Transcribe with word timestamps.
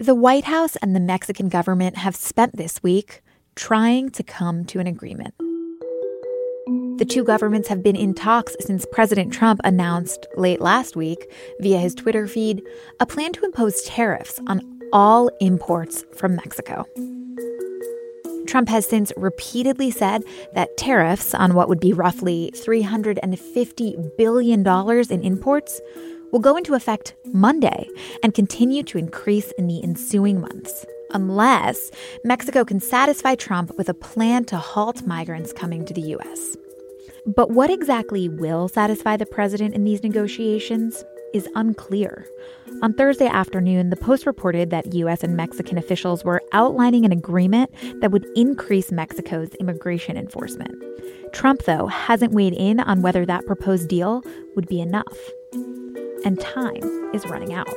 The 0.00 0.14
White 0.14 0.44
House 0.44 0.76
and 0.76 0.94
the 0.94 1.00
Mexican 1.00 1.48
government 1.48 1.96
have 1.96 2.14
spent 2.14 2.56
this 2.56 2.80
week 2.84 3.20
trying 3.56 4.10
to 4.10 4.22
come 4.22 4.64
to 4.66 4.78
an 4.78 4.86
agreement. 4.86 5.34
The 6.98 7.04
two 7.04 7.24
governments 7.24 7.66
have 7.66 7.82
been 7.82 7.96
in 7.96 8.14
talks 8.14 8.54
since 8.60 8.86
President 8.92 9.32
Trump 9.32 9.60
announced 9.64 10.24
late 10.36 10.60
last 10.60 10.94
week, 10.94 11.28
via 11.58 11.78
his 11.78 11.96
Twitter 11.96 12.28
feed, 12.28 12.62
a 13.00 13.06
plan 13.06 13.32
to 13.32 13.44
impose 13.44 13.82
tariffs 13.82 14.38
on 14.46 14.60
all 14.92 15.32
imports 15.40 16.04
from 16.14 16.36
Mexico. 16.36 16.86
Trump 18.46 18.68
has 18.68 18.86
since 18.86 19.12
repeatedly 19.16 19.90
said 19.90 20.22
that 20.54 20.76
tariffs 20.76 21.34
on 21.34 21.54
what 21.54 21.68
would 21.68 21.80
be 21.80 21.92
roughly 21.92 22.52
$350 22.54 24.16
billion 24.16 24.64
in 25.10 25.22
imports 25.22 25.80
will 26.32 26.40
go 26.40 26.56
into 26.56 26.74
effect 26.74 27.14
Monday 27.32 27.88
and 28.22 28.34
continue 28.34 28.82
to 28.84 28.98
increase 28.98 29.52
in 29.52 29.66
the 29.66 29.82
ensuing 29.82 30.40
months, 30.40 30.84
unless 31.12 31.90
Mexico 32.24 32.64
can 32.64 32.80
satisfy 32.80 33.34
Trump 33.34 33.76
with 33.76 33.88
a 33.88 33.94
plan 33.94 34.44
to 34.46 34.56
halt 34.56 35.06
migrants 35.06 35.52
coming 35.52 35.84
to 35.84 35.94
the 35.94 36.02
U.S. 36.02 36.56
But 37.26 37.50
what 37.50 37.70
exactly 37.70 38.28
will 38.28 38.68
satisfy 38.68 39.16
the 39.16 39.26
president 39.26 39.74
in 39.74 39.84
these 39.84 40.02
negotiations 40.02 41.04
is 41.34 41.48
unclear. 41.54 42.26
On 42.82 42.94
Thursday 42.94 43.26
afternoon, 43.26 43.90
the 43.90 43.96
Post 43.96 44.24
reported 44.24 44.70
that 44.70 44.94
U.S. 44.94 45.22
and 45.22 45.36
Mexican 45.36 45.76
officials 45.76 46.24
were 46.24 46.42
outlining 46.52 47.04
an 47.04 47.12
agreement 47.12 47.70
that 48.00 48.12
would 48.12 48.26
increase 48.34 48.92
Mexico's 48.92 49.52
immigration 49.54 50.16
enforcement. 50.16 50.72
Trump, 51.32 51.64
though, 51.64 51.86
hasn't 51.86 52.32
weighed 52.32 52.54
in 52.54 52.80
on 52.80 53.02
whether 53.02 53.26
that 53.26 53.44
proposed 53.46 53.88
deal 53.88 54.22
would 54.54 54.68
be 54.68 54.80
enough 54.80 55.16
and 56.24 56.40
time 56.40 56.82
is 57.14 57.26
running 57.26 57.52
out. 57.52 57.68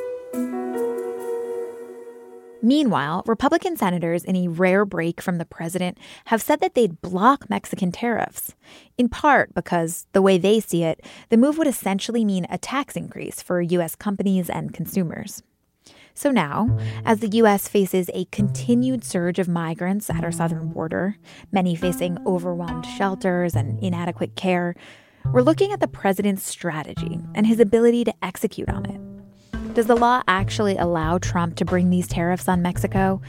Meanwhile, 2.64 3.24
Republican 3.26 3.76
senators, 3.76 4.24
in 4.24 4.36
a 4.36 4.48
rare 4.48 4.86
break 4.86 5.20
from 5.20 5.40
the 5.40 5.46
president, 5.46 5.98
have 6.26 6.44
said 6.44 6.60
that 6.60 6.76
they'd 6.76 7.02
block 7.02 7.50
Mexican 7.50 7.92
tariffs, 7.92 8.54
in 9.00 9.10
part 9.10 9.54
because, 9.56 10.06
the 10.12 10.22
way 10.22 10.38
they 10.38 10.60
see 10.60 10.84
it, 10.84 11.04
the 11.30 11.38
move 11.38 11.58
would 11.58 11.66
essentially 11.66 12.24
mean 12.24 12.46
a 12.52 12.60
tax 12.60 12.96
increase 12.96 13.42
for 13.42 13.62
U.S. 13.62 13.96
companies 13.96 14.48
and 14.48 14.74
consumers. 14.76 15.42
So 16.14 16.30
now, 16.30 16.78
as 17.04 17.20
the 17.20 17.30
U.S. 17.30 17.68
faces 17.68 18.12
a 18.14 18.26
continued 18.26 19.04
surge 19.04 19.40
of 19.40 19.48
migrants 19.48 20.10
at 20.10 20.24
our 20.24 20.32
southern 20.32 20.68
border, 20.70 21.16
many 21.52 21.74
facing 21.76 22.20
overwhelmed 22.28 22.86
shelters 22.86 23.56
and 23.56 23.82
inadequate 23.84 24.36
care, 24.36 24.76
we're 25.26 25.42
looking 25.42 25.72
at 25.72 25.80
the 25.80 25.88
president's 25.88 26.44
strategy 26.44 27.20
and 27.36 27.48
his 27.48 27.60
ability 27.60 28.04
to 28.04 28.14
execute 28.22 28.70
on 28.70 28.86
it. 28.86 29.74
Does 29.74 29.88
the 29.88 29.96
law 29.96 30.22
actually 30.28 30.76
allow 30.78 31.18
Trump 31.18 31.56
to 31.56 31.66
bring 31.66 31.90
these 31.90 32.08
tariffs 32.08 32.50
on 32.50 32.62
Mexico? 32.62 33.22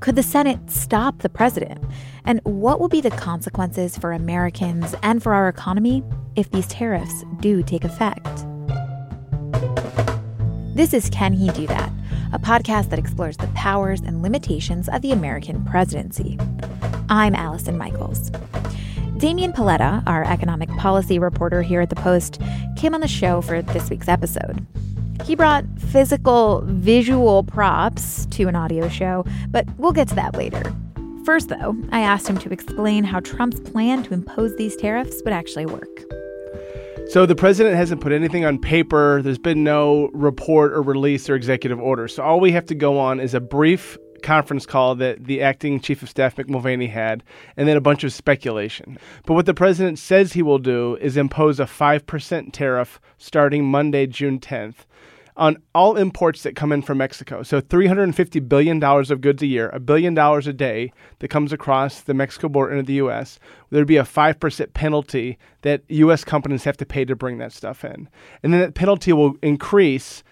Could 0.00 0.16
the 0.16 0.22
Senate 0.22 0.70
stop 0.70 1.18
the 1.18 1.28
president? 1.28 1.84
And 2.24 2.40
what 2.44 2.80
will 2.80 2.88
be 2.88 3.02
the 3.02 3.10
consequences 3.10 3.98
for 3.98 4.12
Americans 4.12 4.94
and 5.02 5.22
for 5.22 5.34
our 5.34 5.48
economy 5.48 6.02
if 6.36 6.50
these 6.50 6.66
tariffs 6.68 7.24
do 7.40 7.62
take 7.62 7.84
effect? 7.84 8.46
This 10.74 10.94
is 10.94 11.10
Can 11.10 11.34
He 11.34 11.50
Do 11.50 11.66
That? 11.66 11.92
A 12.32 12.38
podcast 12.38 12.88
that 12.90 12.98
explores 12.98 13.36
the 13.36 13.48
powers 13.48 14.00
and 14.00 14.22
limitations 14.22 14.88
of 14.88 15.02
the 15.02 15.12
American 15.12 15.64
presidency. 15.64 16.38
I'm 17.10 17.34
Allison 17.34 17.76
Michaels. 17.76 18.30
Damian 19.20 19.52
Paletta, 19.52 20.02
our 20.06 20.24
economic 20.24 20.70
policy 20.78 21.18
reporter 21.18 21.60
here 21.60 21.82
at 21.82 21.90
The 21.90 21.96
Post, 21.96 22.40
came 22.78 22.94
on 22.94 23.02
the 23.02 23.06
show 23.06 23.42
for 23.42 23.60
this 23.60 23.90
week's 23.90 24.08
episode. 24.08 24.66
He 25.24 25.36
brought 25.36 25.66
physical, 25.78 26.62
visual 26.64 27.44
props 27.44 28.24
to 28.30 28.48
an 28.48 28.56
audio 28.56 28.88
show, 28.88 29.26
but 29.50 29.66
we'll 29.76 29.92
get 29.92 30.08
to 30.08 30.14
that 30.14 30.36
later. 30.36 30.62
First, 31.26 31.50
though, 31.50 31.76
I 31.92 32.00
asked 32.00 32.28
him 32.28 32.38
to 32.38 32.50
explain 32.50 33.04
how 33.04 33.20
Trump's 33.20 33.60
plan 33.60 34.02
to 34.04 34.14
impose 34.14 34.56
these 34.56 34.74
tariffs 34.74 35.20
would 35.22 35.34
actually 35.34 35.66
work. 35.66 36.00
So 37.10 37.26
the 37.26 37.36
president 37.36 37.76
hasn't 37.76 38.00
put 38.00 38.12
anything 38.12 38.46
on 38.46 38.58
paper. 38.58 39.20
There's 39.20 39.36
been 39.36 39.62
no 39.62 40.08
report 40.14 40.72
or 40.72 40.80
release 40.80 41.28
or 41.28 41.34
executive 41.34 41.78
order. 41.78 42.08
So 42.08 42.22
all 42.22 42.40
we 42.40 42.52
have 42.52 42.64
to 42.66 42.74
go 42.74 42.98
on 42.98 43.20
is 43.20 43.34
a 43.34 43.40
brief 43.40 43.98
conference 44.20 44.66
call 44.66 44.94
that 44.96 45.24
the 45.24 45.42
acting 45.42 45.80
chief 45.80 46.02
of 46.02 46.10
staff 46.10 46.36
Mick 46.36 46.48
Mulvaney 46.48 46.86
had, 46.86 47.22
and 47.56 47.66
then 47.66 47.76
a 47.76 47.80
bunch 47.80 48.04
of 48.04 48.12
speculation. 48.12 48.98
But 49.26 49.34
what 49.34 49.46
the 49.46 49.54
president 49.54 49.98
says 49.98 50.32
he 50.32 50.42
will 50.42 50.58
do 50.58 50.96
is 51.00 51.16
impose 51.16 51.58
a 51.58 51.64
5% 51.64 52.52
tariff 52.52 53.00
starting 53.18 53.64
Monday, 53.64 54.06
June 54.06 54.38
10th. 54.38 54.86
On 55.36 55.56
all 55.74 55.96
imports 55.96 56.42
that 56.42 56.54
come 56.54 56.70
in 56.70 56.82
from 56.82 56.98
Mexico. 56.98 57.42
So 57.42 57.62
$350 57.62 58.46
billion 58.46 58.82
of 58.82 59.20
goods 59.22 59.42
a 59.42 59.46
year, 59.46 59.70
a 59.70 59.80
billion 59.80 60.12
dollars 60.12 60.46
a 60.46 60.52
day 60.52 60.92
that 61.20 61.28
comes 61.28 61.50
across 61.50 62.02
the 62.02 62.12
Mexico 62.12 62.48
border 62.50 62.72
into 62.72 62.82
the 62.82 62.94
U.S., 62.94 63.38
there'd 63.70 63.86
be 63.86 63.96
a 63.96 64.02
5% 64.02 64.74
penalty 64.74 65.38
that 65.62 65.82
U.S. 65.88 66.24
companies 66.24 66.64
have 66.64 66.76
to 66.76 66.84
pay 66.84 67.06
to 67.06 67.16
bring 67.16 67.38
that 67.38 67.52
stuff 67.52 67.84
in. 67.84 68.08
And 68.42 68.52
then 68.52 68.60
that 68.60 68.74
penalty 68.74 69.14
will 69.14 69.36
increase 69.40 70.22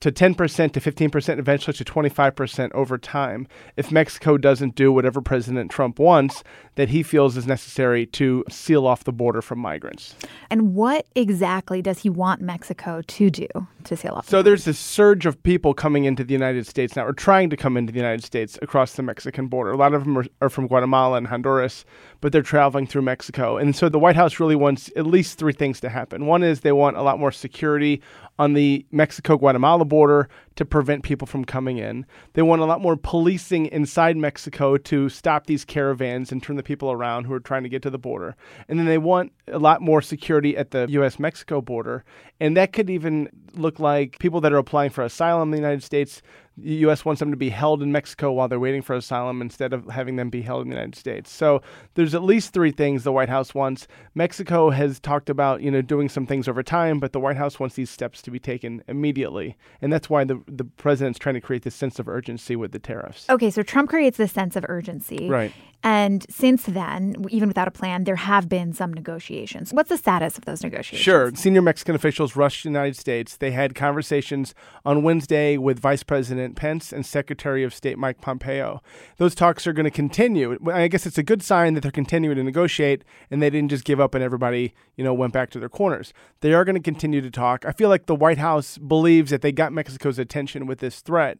to 0.00 0.12
10% 0.12 0.72
to 0.72 0.80
15%, 0.80 1.38
eventually 1.38 1.76
to 1.76 1.84
25% 1.84 2.72
over 2.72 2.98
time 2.98 3.46
if 3.76 3.90
Mexico 3.90 4.36
doesn't 4.36 4.74
do 4.74 4.92
whatever 4.92 5.20
President 5.20 5.70
Trump 5.70 5.98
wants 5.98 6.42
that 6.76 6.90
he 6.90 7.02
feels 7.02 7.36
is 7.36 7.46
necessary 7.46 8.06
to 8.06 8.44
seal 8.48 8.86
off 8.86 9.04
the 9.04 9.12
border 9.12 9.42
from 9.42 9.58
migrants. 9.58 10.14
And 10.50 10.74
what 10.74 11.06
exactly 11.14 11.82
does 11.82 12.00
he 12.00 12.10
want 12.10 12.40
Mexico 12.40 13.02
to 13.02 13.30
do 13.30 13.48
to 13.84 13.96
seal 13.96 14.12
off? 14.12 14.28
so 14.28 14.42
there's 14.42 14.64
this 14.64 14.78
surge 14.78 15.26
of 15.26 15.42
people 15.42 15.74
coming 15.74 16.04
into 16.04 16.22
the 16.22 16.32
United 16.32 16.66
States 16.66 16.94
now, 16.94 17.04
or 17.04 17.12
trying 17.12 17.50
to 17.50 17.56
come 17.56 17.76
into 17.76 17.92
the 17.92 17.98
United 17.98 18.22
States 18.22 18.58
across 18.62 18.92
the 18.92 19.02
Mexican 19.02 19.48
border. 19.48 19.72
A 19.72 19.76
lot 19.76 19.94
of 19.94 20.04
them 20.04 20.18
are, 20.18 20.26
are 20.40 20.48
from 20.48 20.66
Guatemala 20.66 21.16
and 21.16 21.26
Honduras, 21.26 21.84
but 22.20 22.32
they're 22.32 22.42
traveling 22.42 22.86
through 22.86 23.02
Mexico. 23.02 23.56
And 23.56 23.74
so 23.74 23.88
the 23.88 23.98
White 23.98 24.16
House 24.16 24.40
really 24.40 24.56
wants 24.56 24.90
at 24.96 25.06
least 25.06 25.38
three 25.38 25.52
things 25.52 25.80
to 25.80 25.88
happen. 25.88 26.26
One 26.26 26.42
is 26.42 26.60
they 26.60 26.72
want 26.72 26.96
a 26.96 27.02
lot 27.02 27.18
more 27.18 27.32
security 27.32 28.02
on 28.38 28.52
the 28.52 28.86
Mexico 28.92 29.36
Guatemala 29.36 29.84
border 29.84 30.28
to 30.56 30.64
prevent 30.64 31.02
people 31.02 31.26
from 31.26 31.44
coming 31.44 31.78
in. 31.78 32.06
They 32.34 32.42
want 32.42 32.62
a 32.62 32.64
lot 32.64 32.80
more 32.80 32.96
policing 32.96 33.66
inside 33.66 34.16
Mexico 34.16 34.76
to 34.76 35.08
stop 35.08 35.46
these 35.46 35.64
caravans 35.64 36.30
and 36.30 36.42
turn 36.42 36.56
the 36.56 36.62
people 36.62 36.90
around 36.90 37.24
who 37.24 37.32
are 37.32 37.40
trying 37.40 37.64
to 37.64 37.68
get 37.68 37.82
to 37.82 37.90
the 37.90 37.98
border. 37.98 38.36
And 38.68 38.78
then 38.78 38.86
they 38.86 38.98
want 38.98 39.32
a 39.48 39.58
lot 39.58 39.82
more 39.82 40.02
security 40.02 40.56
at 40.56 40.70
the 40.70 40.86
US 40.90 41.18
Mexico 41.18 41.60
border. 41.60 42.04
And 42.40 42.56
that 42.56 42.72
could 42.72 42.90
even 42.90 43.28
look 43.54 43.80
like 43.80 44.18
people 44.18 44.40
that 44.42 44.52
are 44.52 44.58
applying 44.58 44.90
for 44.90 45.02
asylum 45.02 45.48
in 45.48 45.50
the 45.52 45.58
United 45.58 45.82
States 45.82 46.22
U.S. 46.62 47.04
wants 47.04 47.20
them 47.20 47.30
to 47.30 47.36
be 47.36 47.50
held 47.50 47.82
in 47.82 47.92
Mexico 47.92 48.32
while 48.32 48.48
they're 48.48 48.60
waiting 48.60 48.82
for 48.82 48.94
asylum 48.94 49.40
instead 49.40 49.72
of 49.72 49.86
having 49.88 50.16
them 50.16 50.30
be 50.30 50.42
held 50.42 50.62
in 50.62 50.68
the 50.70 50.76
United 50.76 50.94
States. 50.96 51.30
So 51.30 51.62
there's 51.94 52.14
at 52.14 52.22
least 52.22 52.52
three 52.52 52.70
things 52.70 53.04
the 53.04 53.12
White 53.12 53.28
House 53.28 53.54
wants. 53.54 53.86
Mexico 54.14 54.70
has 54.70 55.00
talked 55.00 55.30
about 55.30 55.62
you 55.62 55.70
know 55.70 55.82
doing 55.82 56.08
some 56.08 56.26
things 56.26 56.48
over 56.48 56.62
time, 56.62 57.00
but 57.00 57.12
the 57.12 57.20
White 57.20 57.36
House 57.36 57.58
wants 57.60 57.76
these 57.76 57.90
steps 57.90 58.22
to 58.22 58.30
be 58.30 58.38
taken 58.38 58.82
immediately, 58.88 59.56
and 59.80 59.92
that's 59.92 60.10
why 60.10 60.24
the 60.24 60.42
the 60.46 60.64
president's 60.64 61.18
trying 61.18 61.34
to 61.34 61.40
create 61.40 61.62
this 61.62 61.74
sense 61.74 61.98
of 61.98 62.08
urgency 62.08 62.56
with 62.56 62.72
the 62.72 62.78
tariffs. 62.78 63.28
Okay, 63.28 63.50
so 63.50 63.62
Trump 63.62 63.88
creates 63.90 64.16
this 64.16 64.32
sense 64.32 64.56
of 64.56 64.64
urgency, 64.68 65.28
right? 65.28 65.52
And 65.84 66.26
since 66.28 66.64
then, 66.64 67.14
even 67.30 67.48
without 67.48 67.68
a 67.68 67.70
plan, 67.70 68.02
there 68.02 68.16
have 68.16 68.48
been 68.48 68.72
some 68.72 68.92
negotiations. 68.92 69.72
What's 69.72 69.90
the 69.90 69.96
status 69.96 70.36
of 70.36 70.44
those 70.44 70.62
negotiations? 70.62 71.00
Sure. 71.00 71.32
Senior 71.34 71.62
Mexican 71.62 71.94
officials 71.94 72.34
rushed 72.34 72.62
to 72.62 72.68
the 72.68 72.72
United 72.72 72.96
States. 72.96 73.36
They 73.36 73.52
had 73.52 73.76
conversations 73.76 74.54
on 74.84 75.02
Wednesday 75.02 75.56
with 75.56 75.78
Vice 75.78 76.02
President 76.02 76.47
Pence 76.56 76.92
and 76.92 77.04
Secretary 77.04 77.64
of 77.64 77.74
State 77.74 77.98
Mike 77.98 78.20
Pompeo. 78.20 78.82
Those 79.16 79.34
talks 79.34 79.66
are 79.66 79.72
going 79.72 79.84
to 79.84 79.90
continue. 79.90 80.58
I 80.72 80.88
guess 80.88 81.06
it's 81.06 81.18
a 81.18 81.22
good 81.22 81.42
sign 81.42 81.74
that 81.74 81.82
they're 81.82 81.90
continuing 81.90 82.36
to 82.36 82.44
negotiate 82.44 83.04
and 83.30 83.42
they 83.42 83.50
didn't 83.50 83.70
just 83.70 83.84
give 83.84 84.00
up 84.00 84.14
and 84.14 84.22
everybody, 84.24 84.74
you 84.96 85.04
know, 85.04 85.14
went 85.14 85.32
back 85.32 85.50
to 85.50 85.58
their 85.58 85.68
corners. 85.68 86.12
They 86.40 86.52
are 86.52 86.64
going 86.64 86.76
to 86.76 86.82
continue 86.82 87.20
to 87.20 87.30
talk. 87.30 87.64
I 87.64 87.72
feel 87.72 87.88
like 87.88 88.06
the 88.06 88.14
White 88.14 88.38
House 88.38 88.78
believes 88.78 89.30
that 89.30 89.42
they 89.42 89.52
got 89.52 89.72
Mexico's 89.72 90.18
attention 90.18 90.66
with 90.66 90.78
this 90.78 91.00
threat 91.00 91.38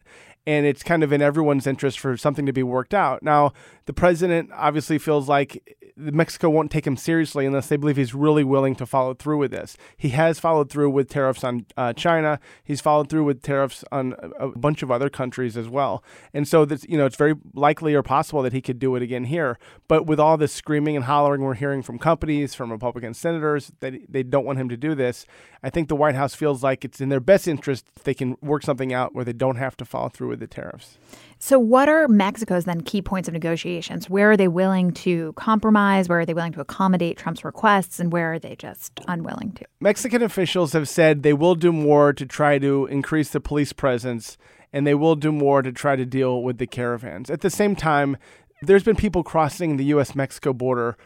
and 0.49 0.65
it's 0.65 0.83
kind 0.83 1.03
of 1.03 1.13
in 1.13 1.21
everyone's 1.21 1.67
interest 1.67 2.01
for 2.01 2.17
something 2.17 2.47
to 2.47 2.55
be 2.55 2.63
worked 2.63 2.95
out. 2.95 3.23
Now, 3.23 3.53
the 3.85 3.93
president 3.93 4.51
obviously 4.55 4.97
feels 4.97 5.29
like 5.29 5.79
Mexico 5.95 6.49
won't 6.49 6.71
take 6.71 6.87
him 6.87 6.97
seriously 6.97 7.45
unless 7.45 7.69
they 7.69 7.77
believe 7.77 7.99
he's 7.99 8.15
really 8.15 8.45
willing 8.45 8.75
to 8.77 8.87
follow 8.87 9.13
through 9.13 9.37
with 9.37 9.51
this. 9.51 9.77
He 9.95 10.09
has 10.11 10.41
followed 10.41 10.71
through 10.71 10.89
with 10.89 11.11
tariffs 11.11 11.45
on 11.45 11.67
uh, 11.77 11.93
China. 11.93 12.41
He's 12.65 12.81
followed 12.81 13.11
through 13.11 13.25
with 13.25 13.43
tariffs 13.43 13.85
on 13.93 14.15
a, 14.39 14.47
a 14.47 14.59
bunch 14.59 14.83
of 14.83 14.91
other 14.91 14.98
countries 15.09 15.57
as 15.57 15.69
well. 15.69 16.03
And 16.35 16.49
so 16.49 16.65
that's 16.65 16.85
you 16.89 16.99
know 16.99 17.07
it's 17.07 17.17
very 17.17 17.35
likely 17.55 17.95
or 17.95 18.03
possible 18.03 18.43
that 18.43 18.53
he 18.53 18.61
could 18.61 18.81
do 18.81 18.97
it 18.97 19.03
again 19.03 19.25
here. 19.25 19.57
But 19.87 20.07
with 20.07 20.19
all 20.19 20.37
this 20.37 20.53
screaming 20.53 20.97
and 20.97 21.05
hollering 21.05 21.43
we're 21.43 21.55
hearing 21.55 21.83
from 21.83 21.99
companies, 21.99 22.55
from 22.55 22.73
Republican 22.73 23.15
senators 23.15 23.71
that 23.79 23.95
they 24.11 24.25
don't 24.25 24.45
want 24.45 24.59
him 24.59 24.69
to 24.69 24.77
do 24.77 24.97
this, 24.97 25.25
I 25.63 25.71
think 25.71 25.89
the 25.89 25.97
White 25.97 26.17
House 26.17 26.35
feels 26.35 26.65
like 26.65 26.85
it's 26.85 27.01
in 27.01 27.09
their 27.09 27.21
best 27.21 27.47
interest 27.47 27.87
if 27.97 28.03
they 28.03 28.15
can 28.15 28.37
work 28.43 28.65
something 28.65 28.93
out 28.93 29.15
where 29.15 29.25
they 29.25 29.33
don't 29.33 29.57
have 29.57 29.77
to 29.77 29.85
follow 29.85 30.09
through 30.09 30.29
with 30.29 30.41
the 30.41 30.49
tariffs. 30.49 30.99
So, 31.41 31.59
what 31.59 31.89
are 31.89 32.09
Mexico's 32.09 32.65
then 32.65 32.81
key 32.81 33.01
points 33.01 33.29
of 33.29 33.33
negotiations? 33.33 34.11
Where 34.11 34.33
are 34.33 34.37
they 34.37 34.49
willing 34.49 34.93
to 34.93 35.33
compromise? 35.35 36.09
Where 36.09 36.21
are 36.21 36.27
they 36.27 36.35
willing 36.35 36.53
to 36.53 36.61
accommodate 36.61 37.17
Trump's 37.17 37.45
requests? 37.45 38.01
And 38.01 38.13
where 38.13 38.33
are 38.33 38.39
they 38.41 38.57
just 38.57 39.01
unwilling 39.07 39.53
to? 39.53 39.65
Mexican 39.81 40.23
officials 40.23 40.73
have 40.73 40.89
said 40.89 41.23
they 41.23 41.33
will 41.33 41.55
do 41.55 41.73
more 41.73 42.13
to 42.13 42.27
try 42.27 42.59
to 42.59 42.87
increase 42.87 43.31
the 43.31 43.41
police 43.41 43.73
presence 43.73 44.37
and 44.73 44.87
they 44.87 44.95
will 44.95 45.15
do 45.15 45.33
more 45.33 45.63
to 45.63 45.73
try 45.73 45.97
to 45.97 46.05
deal 46.05 46.43
with 46.43 46.59
the 46.59 46.67
caravans. 46.67 47.31
At 47.31 47.41
the 47.41 47.51
same 47.51 47.75
time, 47.77 48.17
there's 48.61 48.83
been 48.83 48.97
people 48.97 49.23
crossing 49.23 49.77
the 49.77 49.85
US 49.87 50.15
Mexico 50.15 50.53
border 50.53 50.97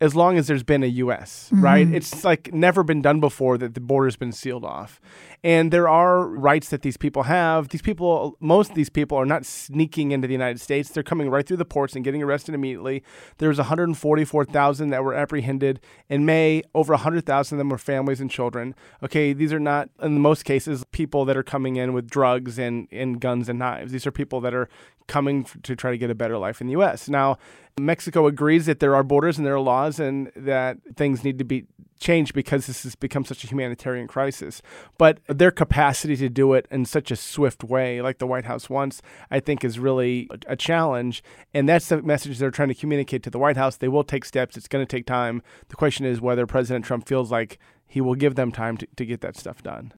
as 0.00 0.14
long 0.14 0.38
as 0.38 0.46
there's 0.46 0.62
been 0.62 0.84
a 0.84 0.86
U.S., 0.86 1.50
mm-hmm. 1.52 1.64
right? 1.64 1.88
It's 1.88 2.22
like 2.24 2.52
never 2.54 2.84
been 2.84 3.02
done 3.02 3.18
before 3.18 3.58
that 3.58 3.74
the 3.74 3.80
border's 3.80 4.16
been 4.16 4.32
sealed 4.32 4.64
off. 4.64 5.00
And 5.42 5.72
there 5.72 5.88
are 5.88 6.26
rights 6.26 6.68
that 6.70 6.82
these 6.82 6.96
people 6.96 7.24
have. 7.24 7.68
These 7.68 7.82
people, 7.82 8.36
most 8.40 8.70
of 8.70 8.76
these 8.76 8.90
people 8.90 9.18
are 9.18 9.26
not 9.26 9.44
sneaking 9.44 10.12
into 10.12 10.28
the 10.28 10.32
United 10.32 10.60
States. 10.60 10.90
They're 10.90 11.02
coming 11.02 11.30
right 11.30 11.46
through 11.46 11.56
the 11.56 11.64
ports 11.64 11.94
and 11.96 12.04
getting 12.04 12.22
arrested 12.22 12.54
immediately. 12.54 13.02
There's 13.38 13.58
144,000 13.58 14.90
that 14.90 15.02
were 15.02 15.14
apprehended 15.14 15.80
in 16.08 16.24
May. 16.24 16.62
Over 16.74 16.92
100,000 16.92 17.56
of 17.56 17.58
them 17.58 17.68
were 17.68 17.78
families 17.78 18.20
and 18.20 18.30
children. 18.30 18.74
Okay, 19.02 19.32
these 19.32 19.52
are 19.52 19.60
not, 19.60 19.90
in 20.00 20.20
most 20.20 20.44
cases, 20.44 20.84
people 20.92 21.24
that 21.24 21.36
are 21.36 21.42
coming 21.42 21.76
in 21.76 21.92
with 21.92 22.08
drugs 22.08 22.58
and, 22.58 22.86
and 22.92 23.20
guns 23.20 23.48
and 23.48 23.58
knives. 23.58 23.92
These 23.92 24.06
are 24.06 24.12
people 24.12 24.40
that 24.42 24.54
are 24.54 24.68
coming 25.08 25.44
to 25.62 25.74
try 25.74 25.90
to 25.90 25.98
get 25.98 26.10
a 26.10 26.14
better 26.14 26.38
life 26.38 26.60
in 26.60 26.68
the 26.68 26.72
U.S. 26.72 27.08
Now, 27.08 27.38
Mexico 27.80 28.26
agrees 28.26 28.66
that 28.66 28.80
there 28.80 28.94
are 28.94 29.02
borders 29.02 29.38
and 29.38 29.46
there 29.46 29.54
are 29.54 29.60
laws 29.60 29.87
and 29.98 30.30
that 30.36 30.78
things 30.96 31.24
need 31.24 31.38
to 31.38 31.44
be 31.44 31.66
changed 31.98 32.32
because 32.32 32.66
this 32.66 32.84
has 32.84 32.94
become 32.94 33.24
such 33.24 33.44
a 33.44 33.46
humanitarian 33.48 34.06
crisis. 34.06 34.62
But 34.98 35.20
their 35.26 35.50
capacity 35.50 36.16
to 36.16 36.28
do 36.28 36.54
it 36.54 36.66
in 36.70 36.84
such 36.84 37.10
a 37.10 37.16
swift 37.16 37.64
way, 37.64 38.00
like 38.00 38.18
the 38.18 38.26
White 38.26 38.44
House 38.44 38.70
wants, 38.70 39.02
I 39.30 39.40
think 39.40 39.64
is 39.64 39.78
really 39.78 40.28
a 40.46 40.56
challenge. 40.56 41.22
And 41.54 41.68
that's 41.68 41.88
the 41.88 42.02
message 42.02 42.38
they're 42.38 42.50
trying 42.50 42.68
to 42.68 42.74
communicate 42.74 43.22
to 43.24 43.30
the 43.30 43.38
White 43.38 43.56
House. 43.56 43.76
They 43.76 43.88
will 43.88 44.04
take 44.04 44.24
steps. 44.24 44.56
It's 44.56 44.68
going 44.68 44.84
to 44.84 44.96
take 44.96 45.06
time. 45.06 45.42
The 45.68 45.76
question 45.76 46.06
is 46.06 46.20
whether 46.20 46.46
President 46.46 46.84
Trump 46.84 47.08
feels 47.08 47.30
like 47.30 47.58
he 47.86 48.00
will 48.00 48.14
give 48.14 48.34
them 48.34 48.52
time 48.52 48.76
to, 48.76 48.86
to 48.96 49.06
get 49.06 49.20
that 49.22 49.36
stuff 49.36 49.62
done. 49.62 49.92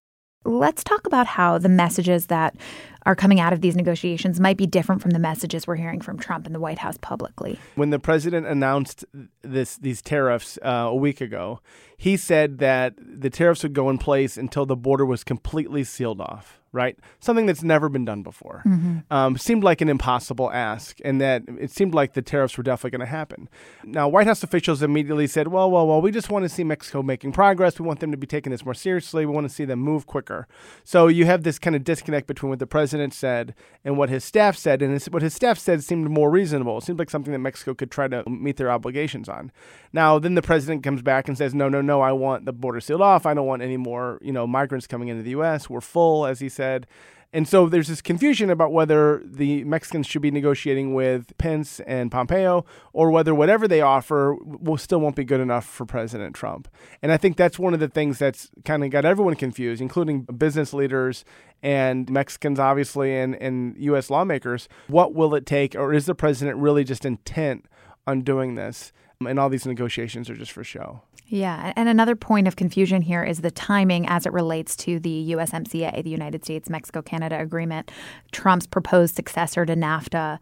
Let's 0.44 0.82
talk 0.82 1.06
about 1.06 1.26
how 1.26 1.58
the 1.58 1.68
messages 1.68 2.26
that 2.26 2.56
are 3.04 3.14
coming 3.14 3.40
out 3.40 3.52
of 3.52 3.60
these 3.60 3.76
negotiations 3.76 4.40
might 4.40 4.56
be 4.56 4.66
different 4.66 5.02
from 5.02 5.10
the 5.10 5.18
messages 5.18 5.66
we're 5.66 5.76
hearing 5.76 6.00
from 6.00 6.18
Trump 6.18 6.46
and 6.46 6.54
the 6.54 6.60
White 6.60 6.78
House 6.78 6.96
publicly. 6.98 7.58
When 7.74 7.90
the 7.90 7.98
president 7.98 8.46
announced 8.46 9.04
this 9.42 9.76
these 9.76 10.00
tariffs 10.00 10.58
uh, 10.62 10.86
a 10.88 10.94
week 10.94 11.20
ago, 11.20 11.60
he 11.96 12.16
said 12.16 12.58
that 12.58 12.94
the 12.98 13.30
tariffs 13.30 13.62
would 13.62 13.74
go 13.74 13.90
in 13.90 13.98
place 13.98 14.36
until 14.36 14.64
the 14.64 14.76
border 14.76 15.04
was 15.04 15.24
completely 15.24 15.84
sealed 15.84 16.20
off 16.20 16.59
right? 16.72 16.96
Something 17.18 17.46
that's 17.46 17.64
never 17.64 17.88
been 17.88 18.04
done 18.04 18.22
before. 18.22 18.62
Mm-hmm. 18.64 18.98
Um, 19.10 19.36
seemed 19.36 19.64
like 19.64 19.80
an 19.80 19.88
impossible 19.88 20.52
ask, 20.52 20.98
and 21.04 21.20
that 21.20 21.42
it 21.58 21.70
seemed 21.70 21.94
like 21.94 22.12
the 22.12 22.22
tariffs 22.22 22.56
were 22.56 22.62
definitely 22.62 22.96
going 22.96 23.06
to 23.06 23.10
happen. 23.10 23.48
Now, 23.84 24.08
White 24.08 24.28
House 24.28 24.44
officials 24.44 24.82
immediately 24.82 25.26
said, 25.26 25.48
well, 25.48 25.70
well, 25.70 25.86
well, 25.86 26.00
we 26.00 26.12
just 26.12 26.30
want 26.30 26.44
to 26.44 26.48
see 26.48 26.62
Mexico 26.62 27.02
making 27.02 27.32
progress. 27.32 27.80
We 27.80 27.86
want 27.86 27.98
them 27.98 28.12
to 28.12 28.16
be 28.16 28.26
taking 28.26 28.52
this 28.52 28.64
more 28.64 28.74
seriously. 28.74 29.26
We 29.26 29.32
want 29.32 29.48
to 29.48 29.54
see 29.54 29.64
them 29.64 29.80
move 29.80 30.06
quicker. 30.06 30.46
So 30.84 31.08
you 31.08 31.26
have 31.26 31.42
this 31.42 31.58
kind 31.58 31.74
of 31.74 31.82
disconnect 31.82 32.28
between 32.28 32.50
what 32.50 32.60
the 32.60 32.66
president 32.68 33.14
said 33.14 33.54
and 33.84 33.98
what 33.98 34.08
his 34.08 34.22
staff 34.22 34.56
said, 34.56 34.80
and 34.80 35.00
what 35.06 35.22
his 35.22 35.34
staff 35.34 35.58
said 35.58 35.82
seemed 35.82 36.08
more 36.08 36.30
reasonable. 36.30 36.78
It 36.78 36.84
seemed 36.84 37.00
like 37.00 37.10
something 37.10 37.32
that 37.32 37.38
Mexico 37.40 37.74
could 37.74 37.90
try 37.90 38.06
to 38.06 38.22
meet 38.28 38.58
their 38.58 38.70
obligations 38.70 39.28
on. 39.28 39.50
Now, 39.92 40.20
then 40.20 40.34
the 40.36 40.42
president 40.42 40.84
comes 40.84 41.02
back 41.02 41.26
and 41.26 41.36
says, 41.36 41.52
no, 41.52 41.68
no, 41.68 41.80
no, 41.80 42.00
I 42.00 42.12
want 42.12 42.44
the 42.44 42.52
border 42.52 42.80
sealed 42.80 43.02
off. 43.02 43.26
I 43.26 43.34
don't 43.34 43.46
want 43.46 43.62
any 43.62 43.76
more, 43.76 44.20
you 44.22 44.32
know, 44.32 44.46
migrants 44.46 44.86
coming 44.86 45.08
into 45.08 45.24
the 45.24 45.30
U.S. 45.30 45.68
We're 45.68 45.80
full, 45.80 46.26
as 46.26 46.38
he 46.38 46.48
said 46.48 46.59
said. 46.60 46.86
And 47.32 47.46
so 47.46 47.68
there's 47.68 47.86
this 47.86 48.02
confusion 48.02 48.50
about 48.50 48.72
whether 48.72 49.22
the 49.24 49.62
Mexicans 49.64 50.06
should 50.06 50.20
be 50.20 50.32
negotiating 50.32 50.94
with 50.94 51.36
Pence 51.38 51.78
and 51.80 52.10
Pompeo 52.10 52.64
or 52.92 53.10
whether 53.10 53.32
whatever 53.34 53.68
they 53.68 53.80
offer 53.80 54.34
will 54.34 54.76
still 54.76 55.00
won't 55.00 55.14
be 55.14 55.24
good 55.24 55.40
enough 55.40 55.64
for 55.64 55.86
President 55.86 56.34
Trump. 56.34 56.66
And 57.02 57.12
I 57.12 57.16
think 57.16 57.36
that's 57.36 57.56
one 57.56 57.72
of 57.72 57.78
the 57.78 57.88
things 57.88 58.18
that's 58.18 58.50
kind 58.64 58.82
of 58.82 58.90
got 58.90 59.04
everyone 59.04 59.36
confused, 59.36 59.80
including 59.80 60.22
business 60.22 60.74
leaders 60.74 61.24
and 61.62 62.10
Mexicans, 62.10 62.58
obviously, 62.58 63.16
and, 63.16 63.36
and 63.36 63.76
U.S. 63.78 64.10
lawmakers. 64.10 64.68
What 64.88 65.14
will 65.14 65.34
it 65.36 65.46
take, 65.46 65.76
or 65.76 65.94
is 65.94 66.06
the 66.06 66.16
president 66.16 66.58
really 66.58 66.82
just 66.82 67.04
intent 67.04 67.66
on 68.08 68.22
doing 68.22 68.56
this? 68.56 68.92
And 69.26 69.38
all 69.38 69.50
these 69.50 69.66
negotiations 69.66 70.30
are 70.30 70.34
just 70.34 70.50
for 70.50 70.64
show. 70.64 71.02
Yeah, 71.26 71.72
and 71.76 71.88
another 71.88 72.16
point 72.16 72.48
of 72.48 72.56
confusion 72.56 73.02
here 73.02 73.22
is 73.22 73.42
the 73.42 73.50
timing 73.50 74.08
as 74.08 74.24
it 74.26 74.32
relates 74.32 74.74
to 74.76 74.98
the 74.98 75.32
USMCA, 75.32 76.02
the 76.02 76.10
United 76.10 76.42
States 76.42 76.70
Mexico 76.70 77.02
Canada 77.02 77.38
Agreement, 77.38 77.90
Trump's 78.32 78.66
proposed 78.66 79.14
successor 79.14 79.64
to 79.66 79.76
NAFTA. 79.76 80.38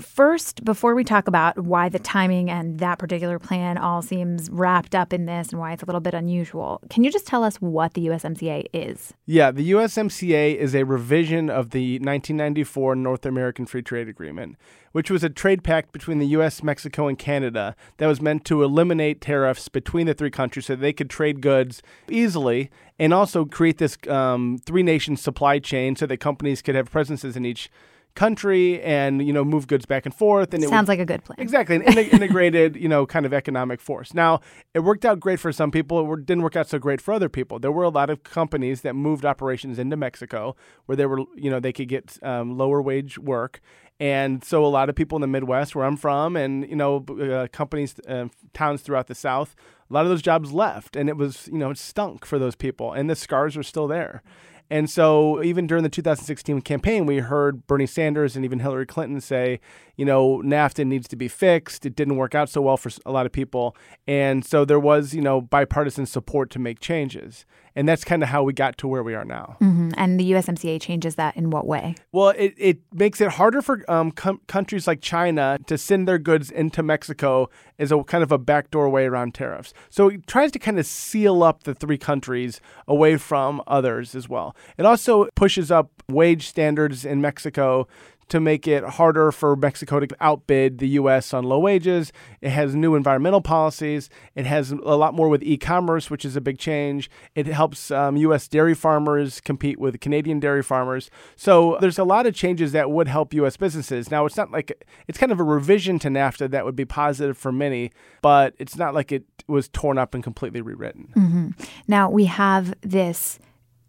First, 0.00 0.64
before 0.64 0.94
we 0.94 1.04
talk 1.04 1.28
about 1.28 1.58
why 1.58 1.88
the 1.88 1.98
timing 1.98 2.50
and 2.50 2.78
that 2.78 2.98
particular 2.98 3.38
plan 3.38 3.78
all 3.78 4.02
seems 4.02 4.50
wrapped 4.50 4.94
up 4.94 5.12
in 5.12 5.26
this 5.26 5.50
and 5.50 5.58
why 5.58 5.72
it's 5.72 5.82
a 5.82 5.86
little 5.86 6.00
bit 6.00 6.14
unusual, 6.14 6.80
can 6.90 7.04
you 7.04 7.10
just 7.10 7.26
tell 7.26 7.42
us 7.42 7.56
what 7.56 7.94
the 7.94 8.06
USMCA 8.06 8.66
is? 8.72 9.14
Yeah, 9.26 9.50
the 9.50 9.72
USMCA 9.72 10.56
is 10.56 10.74
a 10.74 10.84
revision 10.84 11.50
of 11.50 11.70
the 11.70 11.94
1994 11.94 12.96
North 12.96 13.26
American 13.26 13.66
Free 13.66 13.82
Trade 13.82 14.08
Agreement, 14.08 14.56
which 14.92 15.10
was 15.10 15.24
a 15.24 15.30
trade 15.30 15.64
pact 15.64 15.92
between 15.92 16.18
the 16.18 16.26
US, 16.28 16.62
Mexico, 16.62 17.08
and 17.08 17.18
Canada 17.18 17.74
that 17.98 18.06
was 18.06 18.20
meant 18.20 18.44
to 18.46 18.62
eliminate 18.62 19.20
tariffs 19.20 19.68
between 19.68 20.06
the 20.06 20.14
three 20.14 20.30
countries 20.30 20.66
so 20.66 20.76
they 20.76 20.92
could 20.92 21.10
trade 21.10 21.40
goods 21.40 21.82
easily 22.08 22.70
and 22.98 23.14
also 23.14 23.44
create 23.44 23.78
this 23.78 23.96
um, 24.08 24.58
three 24.64 24.82
nation 24.82 25.16
supply 25.16 25.58
chain 25.58 25.96
so 25.96 26.06
that 26.06 26.18
companies 26.18 26.62
could 26.62 26.74
have 26.74 26.90
presences 26.90 27.36
in 27.36 27.44
each 27.44 27.70
country 28.14 28.82
and 28.82 29.24
you 29.24 29.32
know 29.32 29.44
move 29.44 29.66
goods 29.66 29.86
back 29.86 30.04
and 30.04 30.14
forth 30.14 30.52
and 30.52 30.62
sounds 30.64 30.88
like 30.88 30.98
a 30.98 31.04
good 31.04 31.24
plan. 31.24 31.36
Exactly 31.38 31.76
an 31.76 31.82
integrated 31.82 32.76
you 32.76 32.88
know 32.88 33.06
kind 33.06 33.24
of 33.24 33.32
economic 33.32 33.80
force. 33.80 34.12
Now 34.12 34.40
it 34.74 34.80
worked 34.80 35.04
out 35.04 35.20
great 35.20 35.38
for 35.40 35.52
some 35.52 35.70
people 35.70 36.12
it 36.12 36.26
didn't 36.26 36.42
work 36.42 36.56
out 36.56 36.68
so 36.68 36.78
great 36.78 37.00
for 37.00 37.14
other 37.14 37.28
people. 37.28 37.58
There 37.58 37.72
were 37.72 37.84
a 37.84 37.88
lot 37.88 38.10
of 38.10 38.24
companies 38.24 38.80
that 38.82 38.94
moved 38.94 39.24
operations 39.24 39.78
into 39.78 39.96
mexico 39.96 40.56
where 40.86 40.96
they 40.96 41.06
were 41.06 41.20
you 41.36 41.50
know 41.50 41.60
they 41.60 41.72
could 41.72 41.88
get 41.88 42.18
um, 42.22 42.56
lower 42.58 42.82
wage 42.82 43.18
work. 43.18 43.60
And 44.00 44.44
so 44.44 44.64
a 44.64 44.68
lot 44.68 44.88
of 44.88 44.94
people 44.94 45.16
in 45.16 45.22
the 45.22 45.26
midwest 45.26 45.74
where 45.74 45.84
i'm 45.84 45.96
from 45.96 46.36
and 46.36 46.68
you 46.68 46.76
know 46.76 47.04
uh, 47.20 47.48
companies 47.52 47.98
uh, 48.06 48.28
towns 48.54 48.82
throughout 48.82 49.08
the 49.08 49.14
south 49.14 49.56
a 49.90 49.92
lot 49.92 50.04
of 50.04 50.08
those 50.08 50.22
jobs 50.22 50.52
left 50.52 50.94
and 50.96 51.08
it 51.08 51.16
was 51.16 51.48
you 51.50 51.58
know 51.58 51.70
it 51.70 51.78
stunk 51.78 52.24
for 52.24 52.38
those 52.38 52.54
people 52.54 52.92
and 52.92 53.10
the 53.10 53.16
scars 53.16 53.56
are 53.56 53.62
still 53.62 53.88
there 53.88 54.22
and 54.70 54.90
so, 54.90 55.42
even 55.42 55.66
during 55.66 55.82
the 55.82 55.88
2016 55.88 56.60
campaign, 56.60 57.06
we 57.06 57.18
heard 57.18 57.66
Bernie 57.66 57.86
Sanders 57.86 58.36
and 58.36 58.44
even 58.44 58.58
Hillary 58.58 58.84
Clinton 58.84 59.20
say, 59.20 59.60
you 59.96 60.04
know, 60.04 60.42
NAFTA 60.44 60.86
needs 60.86 61.08
to 61.08 61.16
be 61.16 61.26
fixed. 61.26 61.86
It 61.86 61.96
didn't 61.96 62.16
work 62.16 62.34
out 62.34 62.50
so 62.50 62.60
well 62.60 62.76
for 62.76 62.90
a 63.06 63.10
lot 63.10 63.24
of 63.24 63.32
people. 63.32 63.74
And 64.06 64.44
so, 64.44 64.66
there 64.66 64.78
was, 64.78 65.14
you 65.14 65.22
know, 65.22 65.40
bipartisan 65.40 66.04
support 66.04 66.50
to 66.50 66.58
make 66.58 66.80
changes. 66.80 67.46
And 67.78 67.88
that's 67.88 68.02
kind 68.02 68.24
of 68.24 68.28
how 68.28 68.42
we 68.42 68.52
got 68.52 68.76
to 68.78 68.88
where 68.88 69.04
we 69.04 69.14
are 69.14 69.24
now. 69.24 69.56
Mm-hmm. 69.60 69.90
And 69.96 70.18
the 70.18 70.32
USMCA 70.32 70.80
changes 70.80 71.14
that 71.14 71.36
in 71.36 71.50
what 71.50 71.64
way? 71.64 71.94
Well, 72.10 72.30
it, 72.30 72.52
it 72.58 72.78
makes 72.92 73.20
it 73.20 73.28
harder 73.28 73.62
for 73.62 73.88
um, 73.88 74.10
com- 74.10 74.40
countries 74.48 74.88
like 74.88 75.00
China 75.00 75.60
to 75.68 75.78
send 75.78 76.08
their 76.08 76.18
goods 76.18 76.50
into 76.50 76.82
Mexico 76.82 77.48
as 77.78 77.92
a 77.92 78.02
kind 78.02 78.24
of 78.24 78.32
a 78.32 78.38
backdoor 78.38 78.90
way 78.90 79.04
around 79.04 79.32
tariffs. 79.32 79.72
So 79.90 80.08
it 80.08 80.26
tries 80.26 80.50
to 80.52 80.58
kind 80.58 80.80
of 80.80 80.86
seal 80.86 81.44
up 81.44 81.62
the 81.62 81.72
three 81.72 81.98
countries 81.98 82.60
away 82.88 83.16
from 83.16 83.62
others 83.68 84.16
as 84.16 84.28
well. 84.28 84.56
It 84.76 84.84
also 84.84 85.28
pushes 85.36 85.70
up 85.70 86.02
wage 86.08 86.48
standards 86.48 87.04
in 87.04 87.20
Mexico 87.20 87.86
to 88.28 88.40
make 88.40 88.68
it 88.68 88.84
harder 88.84 89.32
for 89.32 89.56
Mexico 89.56 90.00
to 90.00 90.08
outbid 90.20 90.78
the 90.78 90.88
U.S. 90.90 91.32
on 91.32 91.44
low 91.44 91.58
wages. 91.58 92.12
It 92.40 92.50
has 92.50 92.74
new 92.74 92.94
environmental 92.94 93.40
policies. 93.40 94.10
It 94.34 94.46
has 94.46 94.70
a 94.70 94.96
lot 94.96 95.14
more 95.14 95.28
with 95.28 95.42
e 95.42 95.56
commerce, 95.56 96.10
which 96.10 96.24
is 96.24 96.36
a 96.36 96.40
big 96.40 96.58
change. 96.58 97.10
It 97.34 97.46
helps 97.46 97.90
um, 97.90 98.16
U.S. 98.16 98.48
dairy 98.48 98.74
farmers 98.74 99.40
compete 99.40 99.78
with 99.78 100.00
Canadian 100.00 100.40
dairy 100.40 100.62
farmers. 100.62 101.10
So 101.36 101.78
there's 101.80 101.98
a 101.98 102.04
lot 102.04 102.26
of 102.26 102.34
changes 102.34 102.72
that 102.72 102.90
would 102.90 103.08
help 103.08 103.32
U.S. 103.34 103.56
businesses. 103.56 104.10
Now, 104.10 104.26
it's 104.26 104.36
not 104.36 104.50
like 104.50 104.86
it's 105.06 105.18
kind 105.18 105.32
of 105.32 105.40
a 105.40 105.44
revision 105.44 105.98
to 106.00 106.08
NAFTA 106.08 106.50
that 106.50 106.64
would 106.64 106.76
be 106.76 106.84
positive 106.84 107.38
for 107.38 107.52
many, 107.52 107.92
but 108.22 108.54
it's 108.58 108.76
not 108.76 108.94
like 108.94 109.12
it 109.12 109.24
was 109.46 109.68
torn 109.68 109.98
up 109.98 110.14
and 110.14 110.22
completely 110.22 110.60
rewritten. 110.60 111.12
Mm-hmm. 111.16 111.50
Now, 111.86 112.10
we 112.10 112.26
have 112.26 112.74
this 112.82 113.38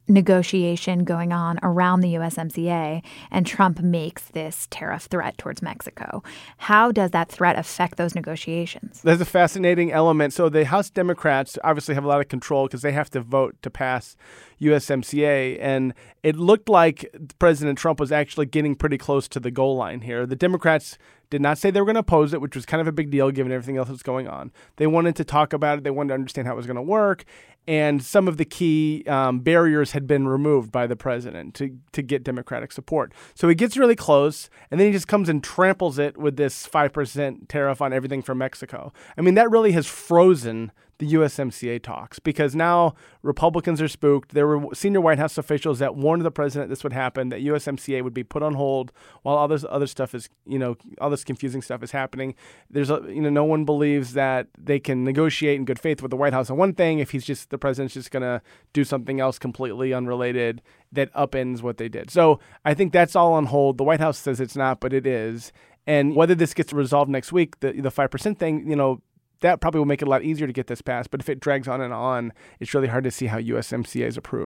negotiation 0.09 1.03
going 1.03 1.31
on 1.31 1.59
around 1.63 2.01
the 2.01 2.15
USMCA, 2.15 3.03
and 3.31 3.45
Trump 3.45 3.79
makes 3.79 4.23
this 4.23 4.67
tariff 4.69 5.03
threat 5.03 5.37
towards 5.37 5.61
Mexico. 5.61 6.23
How 6.57 6.91
does 6.91 7.11
that 7.11 7.29
threat 7.29 7.57
affect 7.57 7.97
those 7.97 8.15
negotiations? 8.15 9.01
There's 9.01 9.21
a 9.21 9.25
fascinating 9.25 9.91
element. 9.91 10.33
So 10.33 10.49
the 10.49 10.65
House 10.65 10.89
Democrats 10.89 11.57
obviously 11.63 11.95
have 11.95 12.03
a 12.03 12.07
lot 12.07 12.19
of 12.19 12.27
control 12.27 12.67
because 12.67 12.81
they 12.81 12.91
have 12.91 13.09
to 13.11 13.21
vote 13.21 13.55
to 13.61 13.69
pass 13.69 14.15
USMCA. 14.59 15.57
And 15.61 15.93
it 16.23 16.35
looked 16.35 16.67
like 16.67 17.15
President 17.39 17.77
Trump 17.77 17.99
was 17.99 18.11
actually 18.11 18.47
getting 18.47 18.75
pretty 18.75 18.97
close 18.97 19.27
to 19.29 19.39
the 19.39 19.51
goal 19.51 19.77
line 19.77 20.01
here. 20.01 20.25
The 20.25 20.35
Democrats 20.35 20.97
did 21.29 21.41
not 21.41 21.57
say 21.57 21.69
they 21.69 21.79
were 21.79 21.85
going 21.85 21.95
to 21.95 22.01
oppose 22.01 22.33
it, 22.33 22.41
which 22.41 22.55
was 22.55 22.65
kind 22.65 22.81
of 22.81 22.87
a 22.87 22.91
big 22.91 23.11
deal 23.11 23.29
given 23.31 23.51
everything 23.51 23.77
else 23.77 23.87
that's 23.87 24.03
going 24.03 24.27
on. 24.27 24.51
They 24.77 24.87
wanted 24.87 25.15
to 25.17 25.23
talk 25.23 25.53
about 25.53 25.77
it, 25.77 25.83
they 25.83 25.91
wanted 25.91 26.09
to 26.09 26.13
understand 26.15 26.47
how 26.47 26.53
it 26.53 26.57
was 26.57 26.65
going 26.65 26.75
to 26.75 26.81
work. 26.81 27.25
And 27.69 28.03
some 28.03 28.27
of 28.27 28.38
the 28.38 28.45
key 28.45 29.03
um, 29.05 29.41
barriers 29.41 29.91
had 29.91 30.07
been 30.07 30.27
removed 30.27 30.71
by 30.71 30.88
the 30.88 30.95
president 30.95 31.53
to, 31.53 31.77
to 31.91 32.01
get 32.01 32.23
Democratic 32.23 32.71
support. 32.71 33.13
So 33.35 33.47
he 33.47 33.53
gets 33.53 33.77
really 33.77 33.95
close, 33.95 34.49
and 34.71 34.79
then 34.79 34.88
he 34.88 34.91
just 34.91 35.07
comes 35.07 35.29
and 35.29 35.43
tramples 35.43 35.99
it 35.99 36.17
with 36.17 36.35
this 36.35 36.65
5% 36.65 37.47
tariff 37.47 37.79
on 37.79 37.93
everything 37.93 38.23
from 38.23 38.39
Mexico. 38.39 38.91
I 39.15 39.21
mean, 39.21 39.35
that 39.35 39.51
really 39.51 39.73
has 39.73 39.85
frozen 39.85 40.71
the 41.00 41.13
USMCA 41.13 41.82
talks 41.82 42.20
because 42.20 42.56
now 42.56 42.94
Republicans 43.24 43.82
are 43.82 43.88
spooked. 43.88 44.34
There 44.34 44.46
were 44.46 44.75
senior 44.75 45.01
White 45.01 45.18
House 45.18 45.38
officials 45.38 45.79
that 45.79 45.96
warned 45.96 46.24
the 46.24 46.32
president 46.32 46.70
this 46.70 46.84
would 46.84 46.94
happen, 46.94 47.29
that 47.29 47.39
USMCA 47.39 48.03
would 48.03 48.13
be 48.13 48.24
put 48.24 48.44
on 48.44 48.53
hold 48.53 48.91
while 49.24 49.38
all 49.38 49.48
this 49.48 49.65
other 49.70 49.88
stuff 49.88 50.13
is, 50.13 50.29
you 50.46 50.60
know, 50.60 50.75
all 51.00 51.10
this 51.10 51.24
confusing 51.24 51.62
stuff 51.62 51.82
is 51.84 51.91
happening. 51.91 52.36
There's, 52.70 52.89
a, 52.89 53.01
you 53.08 53.22
know, 53.22 53.29
no 53.29 53.46
one 53.46 53.63
believes 53.63 54.13
that 54.13 54.48
they 54.58 54.79
can 54.79 55.06
negotiate 55.06 55.56
in 55.56 55.65
good 55.65 55.79
faith 55.79 56.01
with 56.01 56.12
the 56.12 56.18
White 56.18 56.34
House 56.34 56.50
on 56.50 56.58
one 56.58 56.74
thing 56.74 57.00
if 57.00 57.12
he's 57.12 57.25
just 57.25 57.50
the 57.50 57.58
president's 57.58 57.94
just 57.94 58.12
going 58.12 58.24
to 58.24 58.41
do 58.74 58.84
something 58.84 59.22
else 59.22 59.39
completely 59.39 59.94
unrelated 59.94 60.62
that 60.91 61.13
upends 61.13 61.62
what 61.62 61.77
they 61.77 61.88
did. 61.88 62.12
So 62.12 62.41
I 62.65 62.74
think 62.74 62.91
that's 62.91 63.15
all 63.15 63.34
on 63.34 63.46
hold. 63.46 63.77
The 63.77 63.84
White 63.86 64.01
House 64.01 64.18
says 64.18 64.41
it's 64.41 64.56
not, 64.56 64.82
but 64.82 64.91
it 64.91 65.08
is. 65.08 65.53
And 65.88 66.15
whether 66.15 66.36
this 66.36 66.53
gets 66.53 66.72
resolved 66.72 67.10
next 67.10 67.32
week, 67.32 67.60
the 67.62 67.72
the 67.72 67.89
five 67.89 68.12
percent 68.12 68.38
thing, 68.38 68.70
you 68.70 68.75
know, 68.75 69.01
that 69.41 69.62
probably 69.62 69.79
will 69.79 69.86
make 69.86 70.01
it 70.01 70.08
a 70.08 70.12
lot 70.12 70.24
easier 70.24 70.48
to 70.48 70.53
get 70.53 70.67
this 70.67 70.81
passed. 70.81 71.12
But 71.12 71.22
if 71.22 71.29
it 71.29 71.39
drags 71.39 71.67
on 71.67 71.81
and 71.81 71.93
on, 71.93 72.34
it's 72.60 72.74
really 72.74 72.88
hard 72.88 73.03
to 73.05 73.12
see 73.12 73.27
how 73.27 73.39
USMCA 73.39 74.05
is 74.05 74.17
approved. 74.17 74.48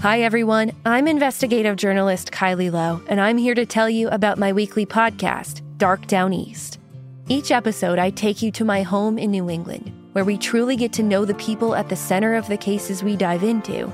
Hi, 0.00 0.20
everyone. 0.22 0.72
I'm 0.84 1.06
investigative 1.06 1.76
journalist 1.76 2.32
Kylie 2.32 2.72
Low, 2.72 3.00
and 3.08 3.20
I'm 3.20 3.38
here 3.38 3.54
to 3.54 3.64
tell 3.64 3.88
you 3.88 4.08
about 4.08 4.38
my 4.38 4.52
weekly 4.52 4.84
podcast, 4.84 5.62
Dark 5.78 6.06
Down 6.06 6.32
East. 6.32 6.80
Each 7.28 7.52
episode, 7.52 7.98
I 7.98 8.10
take 8.10 8.42
you 8.42 8.50
to 8.52 8.64
my 8.64 8.82
home 8.82 9.16
in 9.16 9.30
New 9.30 9.48
England, 9.48 9.92
where 10.12 10.24
we 10.24 10.36
truly 10.36 10.74
get 10.74 10.92
to 10.94 11.04
know 11.04 11.24
the 11.24 11.34
people 11.34 11.76
at 11.76 11.88
the 11.88 11.96
center 11.96 12.34
of 12.34 12.48
the 12.48 12.56
cases 12.56 13.04
we 13.04 13.16
dive 13.16 13.44
into. 13.44 13.92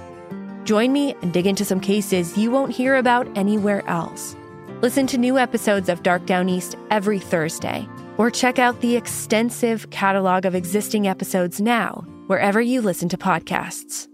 Join 0.65 0.93
me 0.93 1.15
and 1.21 1.33
dig 1.33 1.47
into 1.47 1.65
some 1.65 1.81
cases 1.81 2.39
you 2.39 2.51
won't 2.51 2.73
hear 2.73 2.97
about 2.97 3.29
anywhere 3.37 3.87
else. 3.87 4.35
Listen 4.81 5.07
to 5.09 5.19
new 5.19 5.39
episodes 5.39 5.89
of 5.89 6.03
Dark 6.03 6.25
Down 6.25 6.49
East 6.49 6.77
every 6.91 7.19
Thursday 7.19 7.87
or 8.19 8.31
check 8.31 8.59
out 8.59 8.81
the 8.81 8.97
extensive 8.97 9.89
catalog 9.91 10.45
of 10.45 10.55
existing 10.55 11.07
episodes 11.07 11.61
now, 11.61 12.05
wherever 12.27 12.61
you 12.61 12.83
listen 12.83 13.09
to 13.09 13.17
podcasts. 13.17 14.09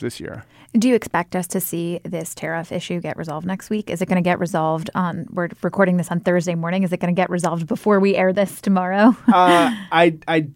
This 0.00 0.20
year. 0.20 0.44
Do 0.72 0.88
you 0.88 0.94
expect 0.94 1.34
us 1.34 1.46
to 1.48 1.60
see 1.60 2.00
this 2.04 2.34
tariff 2.34 2.70
issue 2.70 3.00
get 3.00 3.16
resolved 3.16 3.46
next 3.46 3.70
week? 3.70 3.88
Is 3.88 4.02
it 4.02 4.06
going 4.06 4.22
to 4.22 4.28
get 4.28 4.38
resolved 4.38 4.90
on? 4.94 5.26
We're 5.30 5.48
recording 5.62 5.96
this 5.96 6.10
on 6.10 6.20
Thursday 6.20 6.54
morning. 6.54 6.82
Is 6.82 6.92
it 6.92 7.00
going 7.00 7.14
to 7.14 7.18
get 7.18 7.30
resolved 7.30 7.66
before 7.66 7.98
we 7.98 8.14
air 8.14 8.32
this 8.32 8.60
tomorrow? 8.60 9.16
uh, 9.28 9.74
I, 9.92 10.18
I, 10.28 10.48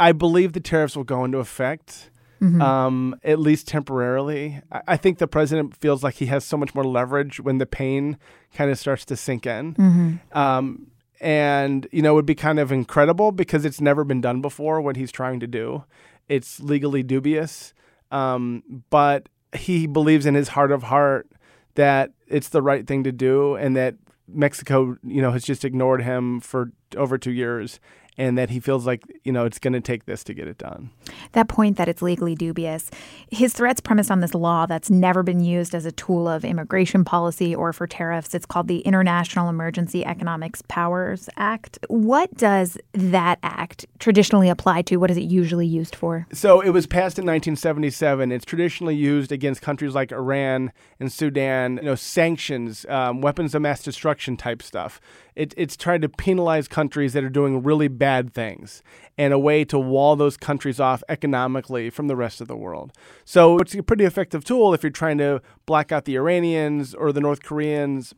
I 0.00 0.12
believe 0.12 0.52
the 0.52 0.60
tariffs 0.60 0.96
will 0.96 1.04
go 1.04 1.24
into 1.24 1.38
effect. 1.38 2.10
Mm-hmm. 2.40 2.60
Um, 2.60 3.14
at 3.22 3.38
least 3.38 3.68
temporarily. 3.68 4.60
I, 4.72 4.82
I, 4.88 4.96
think 4.96 5.18
the 5.18 5.28
president 5.28 5.76
feels 5.76 6.02
like 6.02 6.14
he 6.14 6.26
has 6.26 6.44
so 6.44 6.56
much 6.56 6.74
more 6.74 6.82
leverage 6.82 7.38
when 7.38 7.58
the 7.58 7.66
pain 7.66 8.18
kind 8.52 8.68
of 8.68 8.80
starts 8.80 9.04
to 9.04 9.16
sink 9.16 9.46
in. 9.46 9.74
Mm-hmm. 9.74 10.36
Um, 10.36 10.88
and 11.22 11.86
you 11.92 12.02
know 12.02 12.12
it 12.12 12.14
would 12.16 12.26
be 12.26 12.34
kind 12.34 12.58
of 12.58 12.72
incredible 12.72 13.32
because 13.32 13.64
it's 13.64 13.80
never 13.80 14.04
been 14.04 14.20
done 14.20 14.42
before 14.42 14.80
what 14.80 14.96
he's 14.96 15.12
trying 15.12 15.40
to 15.40 15.46
do. 15.46 15.84
It's 16.28 16.60
legally 16.60 17.02
dubious. 17.02 17.72
Um, 18.10 18.62
but 18.90 19.28
he 19.54 19.86
believes 19.86 20.26
in 20.26 20.34
his 20.34 20.48
heart 20.48 20.72
of 20.72 20.84
heart 20.84 21.28
that 21.76 22.10
it's 22.26 22.48
the 22.48 22.60
right 22.60 22.86
thing 22.86 23.04
to 23.04 23.12
do 23.12 23.54
and 23.54 23.76
that 23.76 23.94
mexico 24.28 24.96
you 25.02 25.20
know 25.20 25.30
has 25.32 25.44
just 25.44 25.64
ignored 25.64 26.02
him 26.02 26.40
for 26.40 26.72
over 26.96 27.18
two 27.18 27.32
years 27.32 27.80
and 28.18 28.36
that 28.36 28.50
he 28.50 28.60
feels 28.60 28.86
like 28.86 29.02
you 29.24 29.32
know 29.32 29.44
it's 29.44 29.58
going 29.58 29.72
to 29.72 29.80
take 29.80 30.04
this 30.04 30.22
to 30.24 30.34
get 30.34 30.48
it 30.48 30.58
done. 30.58 30.90
That 31.32 31.48
point 31.48 31.76
that 31.76 31.88
it's 31.88 32.02
legally 32.02 32.34
dubious, 32.34 32.90
his 33.30 33.52
threats 33.52 33.80
premised 33.80 34.10
on 34.10 34.20
this 34.20 34.34
law 34.34 34.66
that's 34.66 34.90
never 34.90 35.22
been 35.22 35.40
used 35.40 35.74
as 35.74 35.86
a 35.86 35.92
tool 35.92 36.28
of 36.28 36.44
immigration 36.44 37.04
policy 37.04 37.54
or 37.54 37.72
for 37.72 37.86
tariffs. 37.86 38.34
It's 38.34 38.46
called 38.46 38.68
the 38.68 38.80
International 38.80 39.48
Emergency 39.48 40.04
Economics 40.04 40.62
Powers 40.68 41.28
Act. 41.36 41.78
What 41.88 42.34
does 42.36 42.78
that 42.92 43.38
act 43.42 43.86
traditionally 43.98 44.48
apply 44.48 44.82
to? 44.82 44.96
What 44.96 45.10
is 45.10 45.16
it 45.16 45.24
usually 45.24 45.66
used 45.66 45.94
for? 45.94 46.26
So 46.32 46.60
it 46.60 46.70
was 46.70 46.86
passed 46.86 47.18
in 47.18 47.24
1977. 47.24 48.32
It's 48.32 48.44
traditionally 48.44 48.96
used 48.96 49.32
against 49.32 49.62
countries 49.62 49.94
like 49.94 50.12
Iran 50.12 50.72
and 51.00 51.12
Sudan. 51.12 51.78
You 51.78 51.84
know, 51.84 51.94
sanctions, 51.94 52.84
um, 52.88 53.20
weapons 53.20 53.54
of 53.54 53.62
mass 53.62 53.82
destruction 53.82 54.36
type 54.36 54.62
stuff. 54.62 55.00
It, 55.34 55.54
it's 55.56 55.76
tried 55.76 56.02
to 56.02 56.08
penalize 56.08 56.68
countries 56.68 57.14
that 57.14 57.24
are 57.24 57.30
doing 57.30 57.62
really 57.62 57.88
bad 58.02 58.34
things 58.34 58.82
and 59.16 59.32
a 59.32 59.38
way 59.38 59.64
to 59.64 59.78
wall 59.78 60.16
those 60.16 60.36
countries 60.36 60.80
off 60.80 61.04
economically 61.08 61.88
from 61.88 62.08
the 62.08 62.16
rest 62.16 62.40
of 62.40 62.48
the 62.48 62.56
world. 62.56 62.90
So 63.24 63.58
it's 63.58 63.76
a 63.76 63.82
pretty 63.84 64.04
effective 64.04 64.42
tool 64.42 64.74
if 64.74 64.82
you're 64.82 64.90
trying 64.90 65.18
to 65.18 65.40
black 65.66 65.92
out 65.92 66.04
the 66.04 66.16
Iranians 66.16 66.94
or 66.94 67.12
the 67.12 67.20
North 67.20 67.44
Koreans 67.44 68.12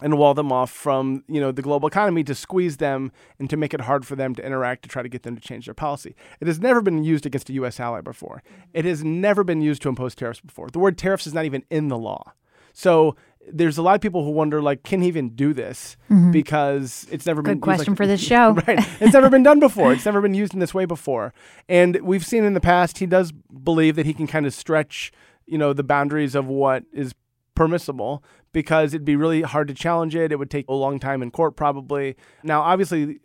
and 0.00 0.16
wall 0.16 0.32
them 0.32 0.52
off 0.52 0.70
from 0.70 1.24
you 1.26 1.40
know 1.40 1.50
the 1.50 1.60
global 1.60 1.88
economy 1.88 2.22
to 2.22 2.36
squeeze 2.36 2.76
them 2.76 3.10
and 3.40 3.50
to 3.50 3.56
make 3.56 3.74
it 3.74 3.80
hard 3.80 4.06
for 4.06 4.14
them 4.14 4.32
to 4.36 4.46
interact 4.46 4.84
to 4.84 4.88
try 4.88 5.02
to 5.02 5.08
get 5.08 5.24
them 5.24 5.34
to 5.34 5.42
change 5.42 5.64
their 5.64 5.74
policy. 5.74 6.14
It 6.40 6.46
has 6.46 6.60
never 6.60 6.80
been 6.80 7.02
used 7.02 7.26
against 7.26 7.50
a 7.50 7.54
U.S. 7.54 7.80
ally 7.80 8.02
before. 8.02 8.44
Mm-hmm. 8.46 8.70
It 8.74 8.84
has 8.84 9.02
never 9.02 9.42
been 9.42 9.60
used 9.60 9.82
to 9.82 9.88
impose 9.88 10.14
tariffs 10.14 10.40
before. 10.40 10.68
The 10.68 10.78
word 10.78 10.96
tariffs 10.96 11.26
is 11.26 11.34
not 11.34 11.46
even 11.46 11.64
in 11.68 11.88
the 11.88 11.98
law. 11.98 12.32
So 12.72 13.16
there's 13.52 13.78
a 13.78 13.82
lot 13.82 13.94
of 13.94 14.00
people 14.00 14.24
who 14.24 14.30
wonder 14.30 14.60
like 14.60 14.82
can 14.82 15.02
he 15.02 15.08
even 15.08 15.30
do 15.30 15.52
this? 15.52 15.96
Mm-hmm. 16.10 16.30
because 16.30 17.06
it's 17.10 17.26
never 17.26 17.42
Good 17.42 17.52
been 17.52 17.60
question 17.60 17.92
like, 17.92 17.96
for 17.96 18.06
this 18.12 18.20
show. 18.20 18.52
Right. 18.66 18.78
It's 19.00 19.12
never 19.12 19.30
been 19.30 19.42
done 19.42 19.60
before. 19.60 19.92
It's 19.92 20.04
never 20.04 20.20
been 20.20 20.34
used 20.34 20.54
in 20.54 20.60
this 20.60 20.74
way 20.74 20.84
before. 20.84 21.32
And 21.68 22.00
we've 22.02 22.24
seen 22.24 22.44
in 22.44 22.54
the 22.54 22.60
past 22.60 22.98
he 22.98 23.06
does 23.06 23.32
believe 23.32 23.96
that 23.96 24.06
he 24.06 24.14
can 24.14 24.26
kind 24.26 24.46
of 24.46 24.54
stretch 24.54 25.12
you 25.46 25.58
know 25.58 25.72
the 25.72 25.84
boundaries 25.84 26.34
of 26.34 26.46
what 26.46 26.84
is 26.92 27.14
permissible 27.54 28.22
because 28.52 28.94
it'd 28.94 29.04
be 29.04 29.16
really 29.16 29.42
hard 29.42 29.68
to 29.68 29.74
challenge 29.74 30.14
it. 30.14 30.32
It 30.32 30.38
would 30.38 30.50
take 30.50 30.68
a 30.68 30.74
long 30.74 30.98
time 30.98 31.22
in 31.22 31.30
court 31.30 31.56
probably. 31.56 32.16
Now 32.42 32.62
obviously 32.62 33.20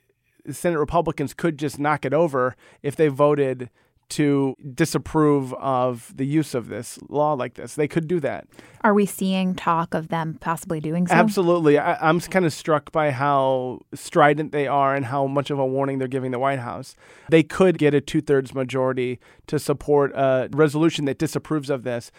senate 0.50 0.80
republicans 0.80 1.34
could 1.36 1.58
just 1.60 1.78
knock 1.78 2.04
it 2.04 2.13
over 2.13 2.56
if 2.82 2.96
they 2.96 3.08
voted 3.08 3.70
to 4.12 4.56
disapprove 4.74 5.53
of 5.53 6.13
the 6.15 6.25
use 6.25 6.53
of 6.53 6.68
this 6.68 7.00
law 7.10 7.34
like 7.34 7.56
this. 7.56 7.75
They 7.75 7.88
could 7.88 8.08
do 8.08 8.20
that. 8.20 8.48
Are 8.82 8.94
we 8.94 9.06
seeing 9.06 9.56
talk 9.56 9.94
of 9.94 10.10
them 10.10 10.38
possibly 10.41 10.80
doing 10.80 11.08
so? 11.08 11.13
Absolutely. 11.13 11.77
I, 11.77 12.10
am 12.10 12.20
kind 12.20 12.46
of 12.46 12.53
struck 12.53 12.91
by 12.91 13.12
how 13.12 13.80
strident 13.94 14.51
they 14.51 14.68
are 14.68 14.96
and 14.96 15.06
how 15.06 15.27
much 15.27 15.50
of 15.50 15.60
a 15.60 15.65
warning 15.65 15.98
they're 16.00 16.08
giving 16.08 16.32
the 16.32 16.39
White 16.39 16.60
House. 16.60 16.96
They 17.30 17.44
could 17.44 17.77
get 17.77 17.94
a 17.94 18.01
two 18.01 18.22
thirds 18.22 18.53
majority 18.53 19.20
to 19.48 19.58
support 19.60 20.12
a 20.13 20.50
resolution 20.51 21.06
that 21.06 21.18
disapproves 21.18 21.70
of 21.70 21.84
this 21.84 22.12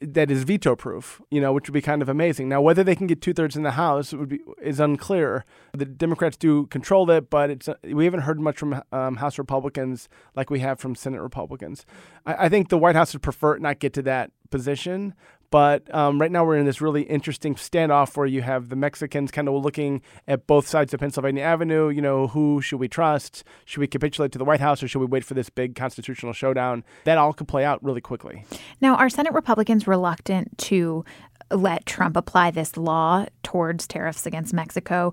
that 0.00 0.30
is 0.30 0.44
veto 0.44 0.76
proof, 0.76 1.20
you 1.30 1.40
know, 1.40 1.52
which 1.52 1.68
would 1.68 1.74
be 1.74 1.82
kind 1.82 2.02
of 2.02 2.08
amazing. 2.08 2.48
Now, 2.48 2.60
whether 2.60 2.84
they 2.84 2.94
can 2.94 3.06
get 3.06 3.20
two 3.20 3.32
thirds 3.32 3.56
in 3.56 3.62
the 3.62 3.72
House 3.72 4.12
would 4.12 4.28
be 4.28 4.40
is 4.62 4.78
unclear. 4.78 5.44
The 5.72 5.84
Democrats 5.84 6.36
do 6.36 6.66
control 6.66 7.10
it, 7.10 7.30
but 7.30 7.50
it's 7.50 7.68
we 7.82 8.04
haven't 8.04 8.20
heard 8.20 8.40
much 8.40 8.58
from 8.58 8.82
um, 8.92 9.16
House 9.16 9.38
Republicans 9.38 10.08
like 10.36 10.50
we 10.50 10.60
have 10.60 10.78
from 10.78 10.94
Senate 10.94 11.20
Republicans. 11.20 11.84
I, 12.24 12.46
I 12.46 12.48
think 12.48 12.68
the 12.68 12.78
White 12.78 12.94
House 12.94 13.12
would 13.12 13.22
prefer 13.22 13.58
not 13.58 13.80
get 13.80 13.92
to 13.94 14.02
that 14.02 14.30
position, 14.50 15.14
but 15.50 15.92
um, 15.94 16.20
right 16.20 16.30
now 16.30 16.44
we're 16.44 16.56
in 16.56 16.66
this 16.66 16.80
really 16.80 17.02
interesting 17.02 17.54
standoff 17.54 18.16
where 18.16 18.26
you 18.26 18.42
have 18.42 18.68
the 18.68 18.76
Mexicans 18.76 19.30
kind 19.30 19.48
of 19.48 19.54
looking 19.62 20.02
at 20.26 20.46
both 20.46 20.66
sides 20.66 20.92
of 20.92 21.00
Pennsylvania 21.00 21.42
Avenue. 21.42 21.88
You 21.88 22.02
know, 22.02 22.28
who 22.28 22.60
should 22.60 22.78
we 22.78 22.88
trust? 22.88 23.44
Should 23.64 23.80
we 23.80 23.86
capitulate 23.86 24.32
to 24.32 24.38
the 24.38 24.44
White 24.44 24.60
House 24.60 24.82
or 24.82 24.88
should 24.88 25.00
we 25.00 25.06
wait 25.06 25.24
for 25.24 25.34
this 25.34 25.48
big 25.48 25.74
constitutional 25.74 26.32
showdown? 26.32 26.84
That 27.04 27.18
all 27.18 27.32
could 27.32 27.48
play 27.48 27.64
out 27.64 27.82
really 27.82 28.00
quickly. 28.00 28.44
Now, 28.80 28.96
are 28.96 29.08
Senate 29.08 29.32
Republicans 29.32 29.86
reluctant 29.86 30.56
to 30.58 31.04
let 31.50 31.86
Trump 31.86 32.16
apply 32.16 32.50
this 32.50 32.76
law 32.76 33.26
towards 33.42 33.86
tariffs 33.86 34.26
against 34.26 34.52
Mexico 34.52 35.12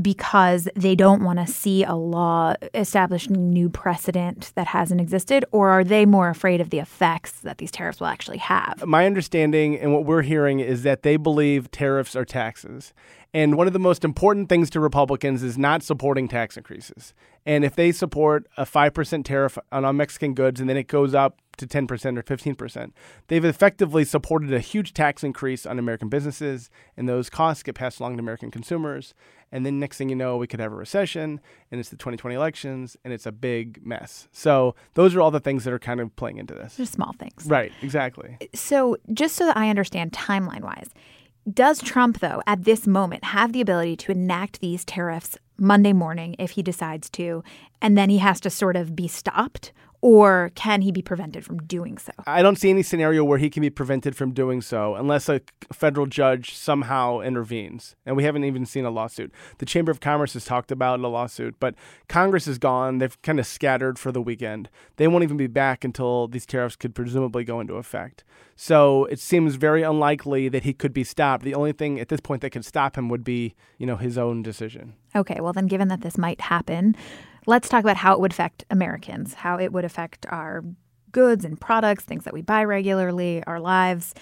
because 0.00 0.68
they 0.74 0.94
don't 0.94 1.22
want 1.22 1.38
to 1.38 1.46
see 1.46 1.84
a 1.84 1.94
law 1.94 2.54
establishing 2.74 3.50
new 3.52 3.68
precedent 3.68 4.52
that 4.54 4.68
hasn't 4.68 5.00
existed? 5.00 5.44
Or 5.52 5.70
are 5.70 5.84
they 5.84 6.06
more 6.06 6.28
afraid 6.28 6.60
of 6.60 6.70
the 6.70 6.78
effects 6.78 7.40
that 7.40 7.58
these 7.58 7.70
tariffs 7.70 8.00
will 8.00 8.08
actually 8.08 8.38
have? 8.38 8.84
My 8.86 9.06
understanding 9.06 9.78
and 9.78 9.92
what 9.92 10.04
we're 10.04 10.22
hearing 10.22 10.60
is 10.60 10.82
that 10.82 11.02
they 11.02 11.16
believe 11.16 11.70
tariffs 11.70 12.16
are 12.16 12.24
taxes. 12.24 12.92
And 13.34 13.56
one 13.56 13.66
of 13.66 13.72
the 13.72 13.78
most 13.78 14.04
important 14.04 14.48
things 14.48 14.68
to 14.70 14.80
Republicans 14.80 15.42
is 15.42 15.56
not 15.56 15.82
supporting 15.82 16.28
tax 16.28 16.56
increases. 16.56 17.14
And 17.46 17.64
if 17.64 17.74
they 17.74 17.90
support 17.90 18.46
a 18.56 18.64
5% 18.64 19.24
tariff 19.24 19.56
on, 19.70 19.84
on 19.84 19.96
Mexican 19.96 20.34
goods 20.34 20.60
and 20.60 20.68
then 20.68 20.76
it 20.76 20.86
goes 20.86 21.14
up 21.14 21.38
to 21.58 21.66
10% 21.66 22.18
or 22.18 22.22
15%. 22.22 22.92
They've 23.28 23.44
effectively 23.44 24.04
supported 24.04 24.52
a 24.52 24.60
huge 24.60 24.94
tax 24.94 25.22
increase 25.22 25.66
on 25.66 25.78
American 25.78 26.08
businesses, 26.08 26.70
and 26.96 27.08
those 27.08 27.28
costs 27.28 27.62
get 27.62 27.74
passed 27.74 28.00
along 28.00 28.16
to 28.16 28.20
American 28.20 28.50
consumers. 28.50 29.14
And 29.50 29.66
then 29.66 29.78
next 29.78 29.98
thing 29.98 30.08
you 30.08 30.16
know, 30.16 30.36
we 30.38 30.46
could 30.46 30.60
have 30.60 30.72
a 30.72 30.76
recession, 30.76 31.40
and 31.70 31.78
it's 31.78 31.90
the 31.90 31.96
2020 31.96 32.34
elections, 32.34 32.96
and 33.04 33.12
it's 33.12 33.26
a 33.26 33.32
big 33.32 33.84
mess. 33.84 34.28
So 34.32 34.74
those 34.94 35.14
are 35.14 35.20
all 35.20 35.30
the 35.30 35.40
things 35.40 35.64
that 35.64 35.72
are 35.72 35.78
kind 35.78 36.00
of 36.00 36.14
playing 36.16 36.38
into 36.38 36.54
this. 36.54 36.76
Just 36.76 36.94
small 36.94 37.12
things. 37.18 37.44
Right, 37.46 37.72
exactly. 37.82 38.38
So, 38.54 38.96
just 39.12 39.36
so 39.36 39.46
that 39.46 39.56
I 39.56 39.68
understand 39.68 40.12
timeline 40.12 40.62
wise, 40.62 40.88
does 41.50 41.80
Trump, 41.80 42.20
though, 42.20 42.40
at 42.46 42.64
this 42.64 42.86
moment 42.86 43.24
have 43.24 43.52
the 43.52 43.60
ability 43.60 43.96
to 43.96 44.12
enact 44.12 44.60
these 44.60 44.84
tariffs 44.84 45.36
Monday 45.58 45.92
morning 45.92 46.36
if 46.38 46.52
he 46.52 46.62
decides 46.62 47.10
to, 47.10 47.42
and 47.80 47.98
then 47.98 48.10
he 48.10 48.18
has 48.18 48.40
to 48.40 48.50
sort 48.50 48.76
of 48.76 48.94
be 48.94 49.08
stopped? 49.08 49.72
Or 50.02 50.50
can 50.56 50.82
he 50.82 50.90
be 50.90 51.00
prevented 51.00 51.44
from 51.44 51.58
doing 51.58 51.96
so? 51.96 52.10
I 52.26 52.42
don't 52.42 52.58
see 52.58 52.70
any 52.70 52.82
scenario 52.82 53.22
where 53.22 53.38
he 53.38 53.48
can 53.48 53.60
be 53.60 53.70
prevented 53.70 54.16
from 54.16 54.32
doing 54.32 54.60
so 54.60 54.96
unless 54.96 55.28
a 55.28 55.40
federal 55.72 56.06
judge 56.06 56.56
somehow 56.56 57.20
intervenes. 57.20 57.94
And 58.04 58.16
we 58.16 58.24
haven't 58.24 58.42
even 58.42 58.66
seen 58.66 58.84
a 58.84 58.90
lawsuit. 58.90 59.32
The 59.58 59.66
Chamber 59.66 59.92
of 59.92 60.00
Commerce 60.00 60.32
has 60.32 60.44
talked 60.44 60.72
about 60.72 60.98
a 60.98 61.06
lawsuit, 61.06 61.54
but 61.60 61.76
Congress 62.08 62.48
is 62.48 62.58
gone. 62.58 62.98
They've 62.98 63.22
kind 63.22 63.38
of 63.38 63.46
scattered 63.46 63.96
for 63.96 64.10
the 64.10 64.20
weekend. 64.20 64.68
They 64.96 65.06
won't 65.06 65.22
even 65.22 65.36
be 65.36 65.46
back 65.46 65.84
until 65.84 66.26
these 66.26 66.46
tariffs 66.46 66.74
could 66.74 66.96
presumably 66.96 67.44
go 67.44 67.60
into 67.60 67.74
effect. 67.74 68.24
So 68.56 69.04
it 69.04 69.20
seems 69.20 69.54
very 69.54 69.84
unlikely 69.84 70.48
that 70.48 70.64
he 70.64 70.72
could 70.72 70.92
be 70.92 71.04
stopped. 71.04 71.44
The 71.44 71.54
only 71.54 71.72
thing 71.72 72.00
at 72.00 72.08
this 72.08 72.20
point 72.20 72.42
that 72.42 72.50
could 72.50 72.64
stop 72.64 72.98
him 72.98 73.08
would 73.08 73.22
be, 73.22 73.54
you 73.78 73.86
know, 73.86 73.96
his 73.96 74.18
own 74.18 74.42
decision. 74.42 74.94
Okay, 75.14 75.40
well, 75.40 75.52
then, 75.52 75.68
given 75.68 75.88
that 75.88 76.00
this 76.00 76.18
might 76.18 76.40
happen, 76.40 76.96
let's 77.46 77.68
talk 77.68 77.84
about 77.84 77.96
how 77.96 78.12
it 78.12 78.20
would 78.20 78.32
affect 78.32 78.64
Americans, 78.70 79.34
how 79.34 79.58
it 79.58 79.72
would 79.72 79.84
affect 79.84 80.26
our 80.28 80.64
goods 81.10 81.44
and 81.44 81.60
products, 81.60 82.04
things 82.04 82.24
that 82.24 82.34
we 82.34 82.42
buy 82.42 82.64
regularly, 82.64 83.42
our 83.46 83.60
lives. 83.60 84.14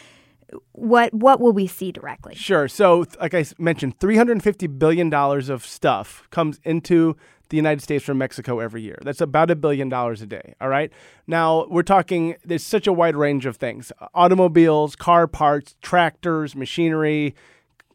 What 0.72 1.14
what 1.14 1.40
will 1.40 1.52
we 1.52 1.68
see 1.68 1.92
directly? 1.92 2.34
Sure. 2.34 2.66
So, 2.66 3.06
like 3.20 3.34
I 3.34 3.44
mentioned, 3.58 4.00
three 4.00 4.16
hundred 4.16 4.32
and 4.32 4.42
fifty 4.42 4.66
billion 4.66 5.08
dollars 5.08 5.48
of 5.48 5.64
stuff 5.64 6.26
comes 6.30 6.58
into 6.64 7.16
the 7.50 7.56
United 7.56 7.82
States 7.82 8.04
from 8.04 8.18
Mexico 8.18 8.58
every 8.58 8.82
year. 8.82 8.98
That's 9.02 9.20
about 9.20 9.50
a 9.50 9.56
billion 9.56 9.88
dollars 9.88 10.22
a 10.22 10.26
day. 10.26 10.54
All 10.60 10.68
right. 10.68 10.90
Now 11.28 11.66
we're 11.68 11.84
talking. 11.84 12.34
There's 12.44 12.64
such 12.64 12.88
a 12.88 12.92
wide 12.92 13.14
range 13.14 13.46
of 13.46 13.58
things: 13.58 13.92
automobiles, 14.12 14.96
car 14.96 15.28
parts, 15.28 15.76
tractors, 15.82 16.56
machinery, 16.56 17.36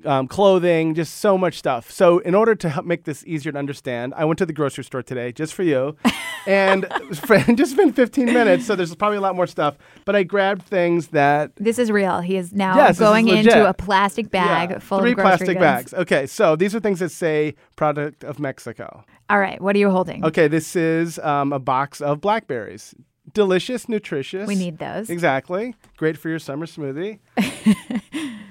um, 0.03 0.27
clothing, 0.27 0.93
just 0.93 1.15
so 1.15 1.37
much 1.37 1.57
stuff. 1.57 1.89
So, 1.91 2.19
in 2.19 2.35
order 2.35 2.55
to 2.55 2.69
help 2.69 2.85
make 2.85 3.05
this 3.05 3.23
easier 3.25 3.51
to 3.51 3.57
understand, 3.57 4.13
I 4.15 4.25
went 4.25 4.37
to 4.39 4.45
the 4.45 4.53
grocery 4.53 4.83
store 4.83 5.03
today 5.03 5.31
just 5.31 5.53
for 5.53 5.63
you, 5.63 5.95
and 6.47 6.87
just 7.55 7.71
spent 7.71 7.95
15 7.95 8.25
minutes. 8.25 8.65
So 8.65 8.75
there's 8.75 8.93
probably 8.95 9.17
a 9.17 9.21
lot 9.21 9.35
more 9.35 9.47
stuff. 9.47 9.77
But 10.05 10.15
I 10.15 10.23
grabbed 10.23 10.63
things 10.63 11.07
that 11.07 11.55
This 11.55 11.79
is 11.79 11.91
real. 11.91 12.19
He 12.19 12.37
is 12.37 12.53
now 12.53 12.75
Yes, 12.75 12.89
this 12.89 12.97
is 12.97 12.99
going 12.99 13.27
into 13.29 13.67
a 13.67 13.73
plastic 13.73 14.29
bag 14.31 14.71
yeah, 14.71 14.79
full 14.79 14.99
three 14.99 15.15
plastic 15.15 15.47
goods. 15.47 15.59
bags. 15.59 15.93
Okay, 15.93 16.27
so 16.27 16.55
these 16.55 16.75
are 16.75 16.79
things 16.79 16.99
that 16.99 17.09
say 17.09 17.55
"product 17.75 18.23
of 18.23 18.39
Mexico." 18.39 19.03
All 19.29 19.39
right, 19.39 19.59
what 19.61 19.75
are 19.75 19.79
you 19.79 19.89
holding? 19.89 20.23
Okay, 20.23 20.47
this 20.47 20.75
is 20.75 21.17
um, 21.19 21.51
a 21.51 21.59
box 21.59 22.01
of 22.01 22.21
blackberries. 22.21 22.93
Delicious, 23.33 23.89
nutritious. 23.89 24.47
We 24.47 24.55
need 24.55 24.77
those. 24.77 25.09
Exactly. 25.09 25.75
Great 25.97 26.15
for 26.15 26.29
your 26.29 26.39
summer 26.39 26.67
smoothie. 26.67 27.19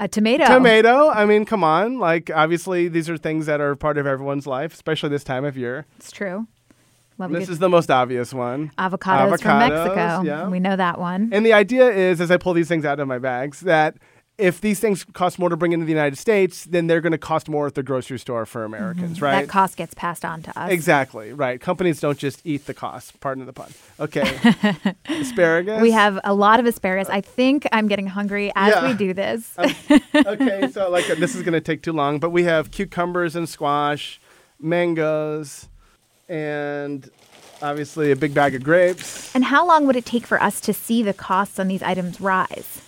A 0.00 0.08
tomato. 0.08 0.46
Tomato. 0.46 1.10
I 1.10 1.26
mean, 1.26 1.44
come 1.44 1.62
on. 1.62 1.98
Like, 1.98 2.30
obviously, 2.34 2.88
these 2.88 3.08
are 3.10 3.18
things 3.18 3.44
that 3.46 3.60
are 3.60 3.76
part 3.76 3.98
of 3.98 4.06
everyone's 4.06 4.46
life, 4.46 4.72
especially 4.72 5.10
this 5.10 5.22
time 5.22 5.44
of 5.44 5.56
year. 5.58 5.84
It's 5.98 6.10
true. 6.10 6.46
Love 7.18 7.32
This 7.32 7.50
is 7.50 7.58
the 7.58 7.68
most 7.68 7.90
obvious 7.90 8.32
one. 8.32 8.72
avocados, 8.78 9.42
from 9.42 9.60
avocados, 9.60 9.68
Mexico. 9.68 10.22
yeah. 10.22 10.48
We 10.48 10.58
know 10.58 10.74
that 10.74 10.98
one. 10.98 11.28
And 11.32 11.44
the 11.44 11.52
idea 11.52 11.90
is, 11.90 12.18
as 12.18 12.30
I 12.30 12.38
pull 12.38 12.54
these 12.54 12.66
things 12.66 12.86
out 12.86 12.98
of 12.98 13.06
my 13.08 13.18
bags, 13.18 13.60
that 13.60 13.96
if 14.40 14.60
these 14.60 14.80
things 14.80 15.04
cost 15.04 15.38
more 15.38 15.48
to 15.48 15.56
bring 15.56 15.72
into 15.72 15.84
the 15.84 15.92
United 15.92 16.16
States, 16.16 16.64
then 16.64 16.86
they're 16.86 17.00
going 17.00 17.12
to 17.12 17.18
cost 17.18 17.48
more 17.48 17.66
at 17.66 17.74
the 17.74 17.82
grocery 17.82 18.18
store 18.18 18.46
for 18.46 18.64
Americans, 18.64 19.16
mm-hmm. 19.16 19.24
right? 19.24 19.32
Mm-hmm. 19.34 19.40
That 19.42 19.48
cost 19.52 19.76
gets 19.76 19.94
passed 19.94 20.24
on 20.24 20.42
to 20.42 20.58
us. 20.58 20.70
Exactly, 20.70 21.32
right. 21.32 21.60
Companies 21.60 22.00
don't 22.00 22.18
just 22.18 22.40
eat 22.44 22.66
the 22.66 22.74
cost, 22.74 23.20
pardon 23.20 23.46
the 23.46 23.52
pun. 23.52 23.72
Okay. 24.00 24.38
Asparagus. 25.08 25.82
We 25.82 25.90
have 25.92 26.18
a 26.24 26.34
lot 26.34 26.58
of 26.58 26.66
asparagus. 26.66 27.08
Uh, 27.08 27.14
I 27.14 27.20
think 27.20 27.66
I'm 27.72 27.86
getting 27.86 28.06
hungry 28.06 28.50
as 28.56 28.74
Yeah. 28.74 28.88
we 28.88 28.94
do 28.94 29.14
this. 29.14 29.54
Um, 30.12 30.26
okay, 30.26 30.68
so 30.72 30.90
like 30.90 31.08
uh, 31.10 31.14
this 31.16 31.34
is 31.34 31.42
going 31.42 31.52
to 31.52 31.60
take 31.60 31.82
too 31.82 31.92
long, 31.92 32.18
but 32.18 32.30
we 32.30 32.44
have 32.44 32.70
cucumbers 32.70 33.36
and 33.36 33.48
squash, 33.48 34.20
mangoes, 34.58 35.68
and 36.28 37.08
obviously 37.62 38.10
a 38.10 38.16
big 38.16 38.34
bag 38.34 38.54
of 38.54 38.62
grapes. 38.62 39.34
and 39.34 39.44
how 39.44 39.66
long 39.66 39.86
would 39.86 39.96
it 39.96 40.04
take 40.04 40.26
for 40.26 40.42
us 40.42 40.60
to 40.62 40.72
see 40.72 41.02
the 41.02 41.12
costs 41.12 41.58
on 41.58 41.68
these 41.68 41.82
items 41.82 42.20
rise? 42.20 42.80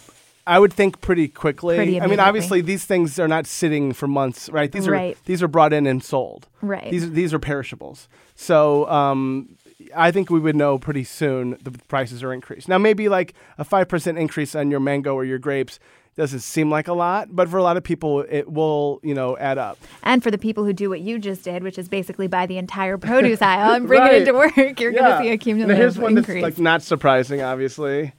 I 0.46 0.59
would 0.59 0.72
think 0.72 1.00
pretty 1.00 1.28
quickly. 1.28 1.76
Pretty 1.76 2.00
I 2.00 2.07
mean, 2.07 2.18
obviously 2.18 2.61
these 2.61 2.85
things 2.85 3.18
are 3.20 3.28
not 3.28 3.46
sitting 3.46 3.92
for 3.92 4.07
months, 4.09 4.48
right? 4.50 4.70
These 4.72 4.88
Right. 4.88 5.14
are 5.16 5.18
these 5.24 5.42
are 5.42 5.48
brought 5.48 5.72
in 5.72 5.87
and 5.87 6.02
sold. 6.02 6.48
Right. 6.61 6.90
These 6.90 7.12
these 7.12 7.33
are 7.33 7.38
perishables. 7.38 8.09
So 8.35 8.88
um, 8.88 9.57
I 9.94 10.11
think 10.11 10.31
we 10.31 10.40
would 10.40 10.57
know 10.57 10.78
pretty 10.78 11.05
soon 11.05 11.57
the 11.62 11.70
prices 11.88 12.22
are 12.24 12.33
increased. 12.33 12.68
Now 12.68 12.78
maybe 12.78 13.09
like 13.09 13.35
a 13.59 13.64
five 13.64 13.88
percent 13.88 14.18
increase 14.18 14.55
on 14.57 14.70
your 14.70 14.81
mango 14.81 15.14
or 15.14 15.24
your 15.24 15.38
grapes 15.38 15.78
doesn't 16.14 16.40
seem 16.40 16.70
like 16.70 16.88
a 16.88 16.92
lot, 16.92 17.28
but 17.35 17.48
for 17.48 17.57
a 17.57 17.62
lot 17.62 17.76
of 17.76 17.85
people 17.85 18.20
it 18.28 18.50
will 18.50 18.98
you 19.05 19.14
know 19.14 19.37
add 19.38 19.59
up. 19.59 19.78
And 20.02 20.22
for 20.24 20.31
the 20.33 20.38
people 20.38 20.64
who 20.64 20.72
do 20.72 20.90
what 20.90 21.00
you 21.00 21.18
just 21.20 21.44
did, 21.44 21.62
which 21.62 21.78
is 21.78 21.88
basically 21.88 22.26
buy 22.26 22.46
the 22.46 22.59
entire 22.59 22.98
produce 22.98 23.40
aisle 23.40 23.74
and 23.76 23.87
bring 23.87 24.00
Right. 24.00 24.14
it 24.14 24.28
into 24.28 24.35
work, 24.35 24.57
you're 24.81 24.90
going 24.92 25.05
to 25.05 25.18
see 25.18 25.28
a 25.28 25.31
Now, 25.31 25.37
cumulative 25.37 25.76
here's 25.78 25.98
one 25.98 26.18
increase. 26.18 26.42
that's 26.42 26.59
like 26.59 26.62
not 26.62 26.83
surprising, 26.83 27.40
obviously. 27.42 28.12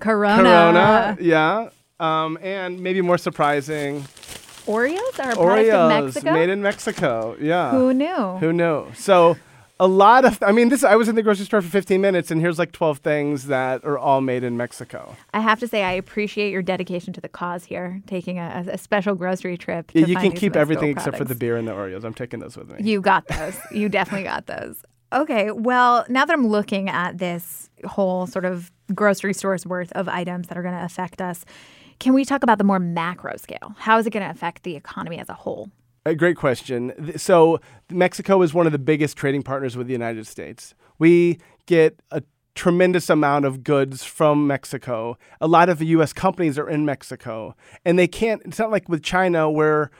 Corona. 0.00 0.42
Corona, 0.42 1.16
yeah. 1.20 1.68
Um, 1.98 2.38
and 2.42 2.80
maybe 2.80 3.00
more 3.02 3.18
surprising, 3.18 4.04
Oreos 4.66 4.98
are 5.18 5.32
a 5.32 5.34
product 5.36 5.36
of 5.36 5.36
Oreos 5.38 6.04
Mexico. 6.04 6.32
made 6.32 6.48
in 6.48 6.62
Mexico. 6.62 7.36
Yeah. 7.40 7.70
Who 7.72 7.92
knew? 7.92 8.36
Who 8.38 8.52
knew? 8.52 8.86
So 8.94 9.36
a 9.78 9.86
lot 9.86 10.24
of 10.24 10.42
I 10.42 10.52
mean 10.52 10.68
this 10.68 10.84
I 10.84 10.94
was 10.96 11.08
in 11.08 11.14
the 11.14 11.22
grocery 11.22 11.46
store 11.46 11.62
for 11.62 11.68
15 11.68 12.00
minutes 12.00 12.30
and 12.30 12.40
here's 12.40 12.58
like 12.58 12.72
12 12.72 12.98
things 12.98 13.46
that 13.46 13.84
are 13.84 13.98
all 13.98 14.20
made 14.20 14.44
in 14.44 14.56
Mexico. 14.56 15.16
I 15.34 15.40
have 15.40 15.58
to 15.60 15.68
say, 15.68 15.82
I 15.82 15.92
appreciate 15.92 16.50
your 16.52 16.62
dedication 16.62 17.12
to 17.14 17.20
the 17.20 17.28
cause 17.28 17.64
here, 17.64 18.00
taking 18.06 18.38
a, 18.38 18.64
a 18.70 18.78
special 18.78 19.14
grocery 19.14 19.56
trip. 19.56 19.90
Yeah, 19.94 20.06
you 20.06 20.14
find 20.14 20.24
can 20.24 20.30
these 20.32 20.40
keep 20.40 20.52
Mexico 20.54 20.60
everything 20.60 20.90
except 20.90 21.16
for 21.16 21.24
the 21.24 21.34
products. 21.34 21.38
beer 21.38 21.56
and 21.56 21.66
the 21.68 21.72
Oreos. 21.72 22.04
I'm 22.04 22.14
taking 22.14 22.40
those 22.40 22.56
with 22.56 22.70
me. 22.70 22.76
You 22.90 23.00
got 23.00 23.26
those. 23.28 23.56
you 23.72 23.88
definitely 23.88 24.24
got 24.24 24.46
those. 24.46 24.82
Okay, 25.12 25.50
well, 25.50 26.04
now 26.08 26.24
that 26.24 26.32
I'm 26.32 26.46
looking 26.46 26.88
at 26.88 27.18
this 27.18 27.68
whole 27.84 28.26
sort 28.26 28.44
of 28.44 28.70
grocery 28.94 29.34
store's 29.34 29.66
worth 29.66 29.90
of 29.92 30.08
items 30.08 30.48
that 30.48 30.56
are 30.56 30.62
going 30.62 30.74
to 30.74 30.84
affect 30.84 31.20
us, 31.20 31.44
can 31.98 32.14
we 32.14 32.24
talk 32.24 32.42
about 32.42 32.58
the 32.58 32.64
more 32.64 32.78
macro 32.78 33.36
scale? 33.36 33.74
How 33.76 33.98
is 33.98 34.06
it 34.06 34.10
going 34.10 34.24
to 34.24 34.30
affect 34.30 34.62
the 34.62 34.76
economy 34.76 35.18
as 35.18 35.28
a 35.28 35.34
whole? 35.34 35.70
A 36.06 36.14
great 36.14 36.36
question. 36.36 37.18
So, 37.18 37.60
Mexico 37.90 38.40
is 38.42 38.54
one 38.54 38.66
of 38.66 38.72
the 38.72 38.78
biggest 38.78 39.16
trading 39.16 39.42
partners 39.42 39.76
with 39.76 39.86
the 39.86 39.92
United 39.92 40.26
States. 40.26 40.74
We 40.98 41.38
get 41.66 42.00
a 42.10 42.22
tremendous 42.54 43.10
amount 43.10 43.44
of 43.44 43.64
goods 43.64 44.04
from 44.04 44.46
Mexico. 44.46 45.18
A 45.40 45.46
lot 45.46 45.68
of 45.68 45.78
the 45.78 45.86
US 45.86 46.12
companies 46.12 46.58
are 46.58 46.68
in 46.68 46.84
Mexico, 46.84 47.54
and 47.84 47.98
they 47.98 48.08
can't 48.08 48.42
it's 48.44 48.58
not 48.58 48.70
like 48.70 48.88
with 48.88 49.02
China 49.02 49.50
where 49.50 49.90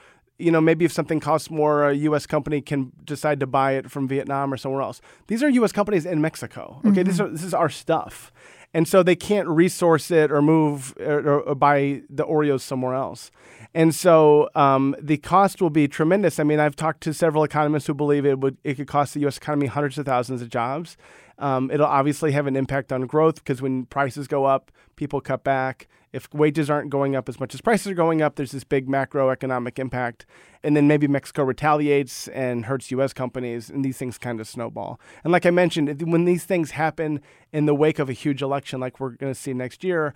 you 0.41 0.51
know, 0.51 0.61
maybe 0.61 0.85
if 0.85 0.91
something 0.91 1.19
costs 1.19 1.49
more, 1.49 1.89
a 1.89 1.93
U.S. 1.93 2.25
company 2.25 2.61
can 2.61 2.91
decide 3.03 3.39
to 3.39 3.47
buy 3.47 3.73
it 3.73 3.91
from 3.91 4.07
Vietnam 4.07 4.53
or 4.53 4.57
somewhere 4.57 4.81
else. 4.81 5.01
These 5.27 5.43
are 5.43 5.49
U.S. 5.49 5.71
companies 5.71 6.05
in 6.05 6.21
Mexico. 6.21 6.81
Okay, 6.85 7.03
these 7.03 7.19
are, 7.21 7.29
this 7.29 7.43
is 7.43 7.53
our 7.53 7.69
stuff, 7.69 8.31
and 8.73 8.87
so 8.87 9.03
they 9.03 9.15
can't 9.15 9.47
resource 9.47 10.11
it 10.11 10.31
or 10.31 10.41
move 10.41 10.93
or, 10.99 11.19
or, 11.19 11.41
or 11.41 11.55
buy 11.55 12.01
the 12.09 12.25
Oreos 12.25 12.61
somewhere 12.61 12.95
else. 12.95 13.31
And 13.73 13.95
so 13.95 14.49
um, 14.55 14.95
the 15.01 15.17
cost 15.17 15.61
will 15.61 15.69
be 15.69 15.87
tremendous. 15.87 16.39
I 16.39 16.43
mean, 16.43 16.59
I've 16.59 16.75
talked 16.75 17.01
to 17.01 17.13
several 17.13 17.43
economists 17.43 17.87
who 17.87 17.93
believe 17.93 18.25
it 18.25 18.39
would 18.39 18.57
it 18.63 18.75
could 18.75 18.87
cost 18.87 19.13
the 19.13 19.21
U.S. 19.21 19.37
economy 19.37 19.67
hundreds 19.67 19.97
of 19.97 20.05
thousands 20.05 20.41
of 20.41 20.49
jobs. 20.49 20.97
Um, 21.41 21.71
it'll 21.71 21.87
obviously 21.87 22.31
have 22.33 22.45
an 22.45 22.55
impact 22.55 22.93
on 22.93 23.01
growth 23.01 23.35
because 23.35 23.63
when 23.63 23.85
prices 23.87 24.27
go 24.27 24.45
up, 24.45 24.71
people 24.95 25.19
cut 25.19 25.43
back. 25.43 25.87
If 26.13 26.31
wages 26.33 26.69
aren't 26.69 26.91
going 26.91 27.15
up 27.15 27.27
as 27.27 27.39
much 27.39 27.55
as 27.55 27.61
prices 27.61 27.87
are 27.87 27.95
going 27.95 28.21
up, 28.21 28.35
there's 28.35 28.51
this 28.51 28.63
big 28.63 28.87
macroeconomic 28.87 29.79
impact. 29.79 30.27
And 30.63 30.77
then 30.77 30.87
maybe 30.87 31.07
Mexico 31.07 31.43
retaliates 31.43 32.27
and 32.27 32.65
hurts 32.65 32.91
U.S. 32.91 33.11
companies, 33.11 33.71
and 33.71 33.83
these 33.83 33.97
things 33.97 34.19
kind 34.19 34.39
of 34.39 34.47
snowball. 34.47 34.99
And 35.23 35.33
like 35.33 35.47
I 35.47 35.51
mentioned, 35.51 36.01
when 36.11 36.25
these 36.25 36.43
things 36.43 36.71
happen 36.71 37.21
in 37.51 37.65
the 37.65 37.73
wake 37.73 37.97
of 37.97 38.07
a 38.07 38.13
huge 38.13 38.43
election, 38.43 38.79
like 38.79 38.99
we're 38.99 39.11
going 39.11 39.33
to 39.33 39.39
see 39.39 39.53
next 39.53 39.83
year, 39.83 40.13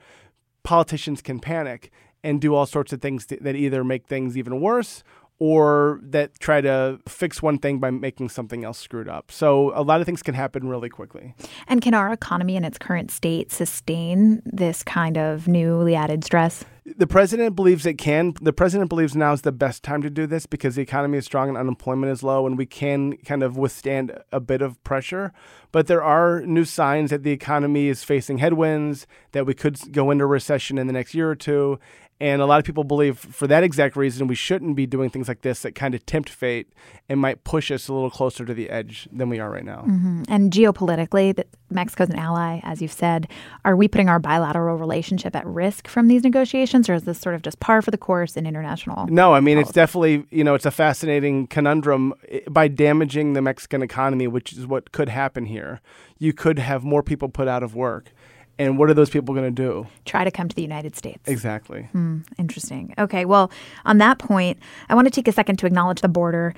politicians 0.63 1.23
can 1.23 1.39
panic 1.39 1.91
and 2.23 2.39
do 2.39 2.53
all 2.53 2.67
sorts 2.67 2.93
of 2.93 3.01
things 3.01 3.25
that 3.27 3.55
either 3.55 3.83
make 3.83 4.05
things 4.05 4.37
even 4.37 4.61
worse 4.61 5.03
or 5.39 5.99
that 6.01 6.39
try 6.39 6.61
to 6.61 6.99
fix 7.07 7.41
one 7.41 7.57
thing 7.57 7.79
by 7.79 7.91
making 7.91 8.29
something 8.29 8.63
else 8.63 8.79
screwed 8.79 9.09
up. 9.09 9.31
So 9.31 9.71
a 9.75 9.83
lot 9.83 9.99
of 9.99 10.05
things 10.05 10.23
can 10.23 10.33
happen 10.33 10.67
really 10.67 10.89
quickly. 10.89 11.33
And 11.67 11.81
can 11.81 11.93
our 11.93 12.11
economy 12.13 12.55
in 12.55 12.63
its 12.63 12.77
current 12.77 13.11
state 13.11 13.51
sustain 13.51 14.41
this 14.45 14.83
kind 14.83 15.17
of 15.17 15.47
newly 15.47 15.95
added 15.95 16.23
stress? 16.23 16.63
The 16.87 17.07
president 17.07 17.55
believes 17.55 17.87
it 17.87 17.95
can. 17.95 18.35
The 18.39 18.53
president 18.53 18.89
believes 18.89 19.15
now 19.15 19.33
is 19.33 19.41
the 19.41 19.51
best 19.51 19.81
time 19.81 20.03
to 20.03 20.09
do 20.11 20.27
this 20.27 20.45
because 20.45 20.75
the 20.75 20.83
economy 20.83 21.17
is 21.17 21.25
strong 21.25 21.49
and 21.49 21.57
unemployment 21.57 22.11
is 22.11 22.21
low, 22.21 22.45
and 22.45 22.59
we 22.59 22.67
can 22.67 23.17
kind 23.17 23.41
of 23.41 23.57
withstand 23.57 24.15
a 24.31 24.39
bit 24.39 24.61
of 24.61 24.81
pressure. 24.83 25.33
But 25.71 25.87
there 25.87 26.03
are 26.03 26.41
new 26.41 26.63
signs 26.63 27.09
that 27.09 27.23
the 27.23 27.31
economy 27.31 27.87
is 27.87 28.03
facing 28.03 28.37
headwinds, 28.37 29.07
that 29.31 29.47
we 29.47 29.55
could 29.55 29.91
go 29.91 30.11
into 30.11 30.27
recession 30.27 30.77
in 30.77 30.85
the 30.85 30.93
next 30.93 31.15
year 31.15 31.27
or 31.27 31.35
two. 31.35 31.79
And 32.21 32.41
a 32.41 32.45
lot 32.45 32.59
of 32.59 32.65
people 32.65 32.85
believe 32.85 33.19
for 33.19 33.45
that 33.47 33.63
exact 33.63 33.97
reason, 33.97 34.27
we 34.27 34.35
shouldn't 34.35 34.77
be 34.77 34.85
doing 34.85 35.09
things 35.09 35.27
like 35.27 35.41
this 35.41 35.63
that 35.63 35.75
kind 35.75 35.93
of 35.93 36.05
tempt 36.05 36.29
fate 36.29 36.71
and 37.09 37.19
might 37.19 37.43
push 37.43 37.69
us 37.71 37.89
a 37.89 37.93
little 37.93 38.09
closer 38.09 38.45
to 38.45 38.53
the 38.53 38.69
edge 38.69 39.09
than 39.11 39.27
we 39.27 39.37
are 39.37 39.49
right 39.49 39.65
now. 39.65 39.83
Mm-hmm. 39.85 40.23
And 40.29 40.49
geopolitically, 40.49 41.35
that 41.35 41.47
Mexico's 41.69 42.09
an 42.09 42.15
ally, 42.15 42.61
as 42.63 42.81
you've 42.81 42.93
said. 42.93 43.27
Are 43.65 43.75
we 43.75 43.89
putting 43.89 44.07
our 44.07 44.19
bilateral 44.19 44.77
relationship 44.77 45.35
at 45.35 45.45
risk 45.45 45.89
from 45.89 46.07
these 46.07 46.23
negotiations, 46.23 46.87
or 46.87 46.93
is 46.93 47.03
this 47.03 47.19
sort 47.19 47.35
of 47.35 47.41
just 47.41 47.59
par 47.59 47.81
for 47.81 47.91
the 47.91 47.97
course 47.97 48.37
in 48.37 48.45
international? 48.45 49.07
No, 49.07 49.33
I 49.33 49.41
mean, 49.41 49.57
it's 49.57 49.73
definitely, 49.73 50.25
you 50.31 50.45
know, 50.45 50.55
it's 50.55 50.65
a 50.65 50.71
fascinating 50.71 51.47
conundrum. 51.47 52.13
By 52.49 52.69
damaging 52.69 53.33
the 53.33 53.41
Mexican 53.41 53.81
economy, 53.81 54.27
which 54.27 54.53
is 54.53 54.65
what 54.65 54.93
could 54.93 55.09
happen 55.09 55.47
here, 55.47 55.81
you 56.17 56.31
could 56.31 56.59
have 56.59 56.85
more 56.85 57.03
people 57.03 57.27
put 57.27 57.49
out 57.49 57.61
of 57.61 57.75
work. 57.75 58.13
And 58.57 58.77
what 58.77 58.89
are 58.89 58.93
those 58.93 59.09
people 59.09 59.35
going 59.35 59.53
to 59.53 59.63
do? 59.63 59.87
Try 60.05 60.23
to 60.23 60.31
come 60.31 60.47
to 60.47 60.55
the 60.55 60.61
United 60.61 60.95
States. 60.95 61.21
Exactly. 61.25 61.83
Hmm, 61.91 62.19
interesting. 62.37 62.93
Okay. 62.97 63.25
Well, 63.25 63.51
on 63.85 63.97
that 63.97 64.17
point, 64.17 64.59
I 64.87 64.95
want 64.95 65.07
to 65.07 65.11
take 65.11 65.27
a 65.27 65.31
second 65.31 65.57
to 65.57 65.65
acknowledge 65.65 66.01
the 66.01 66.09
border. 66.09 66.53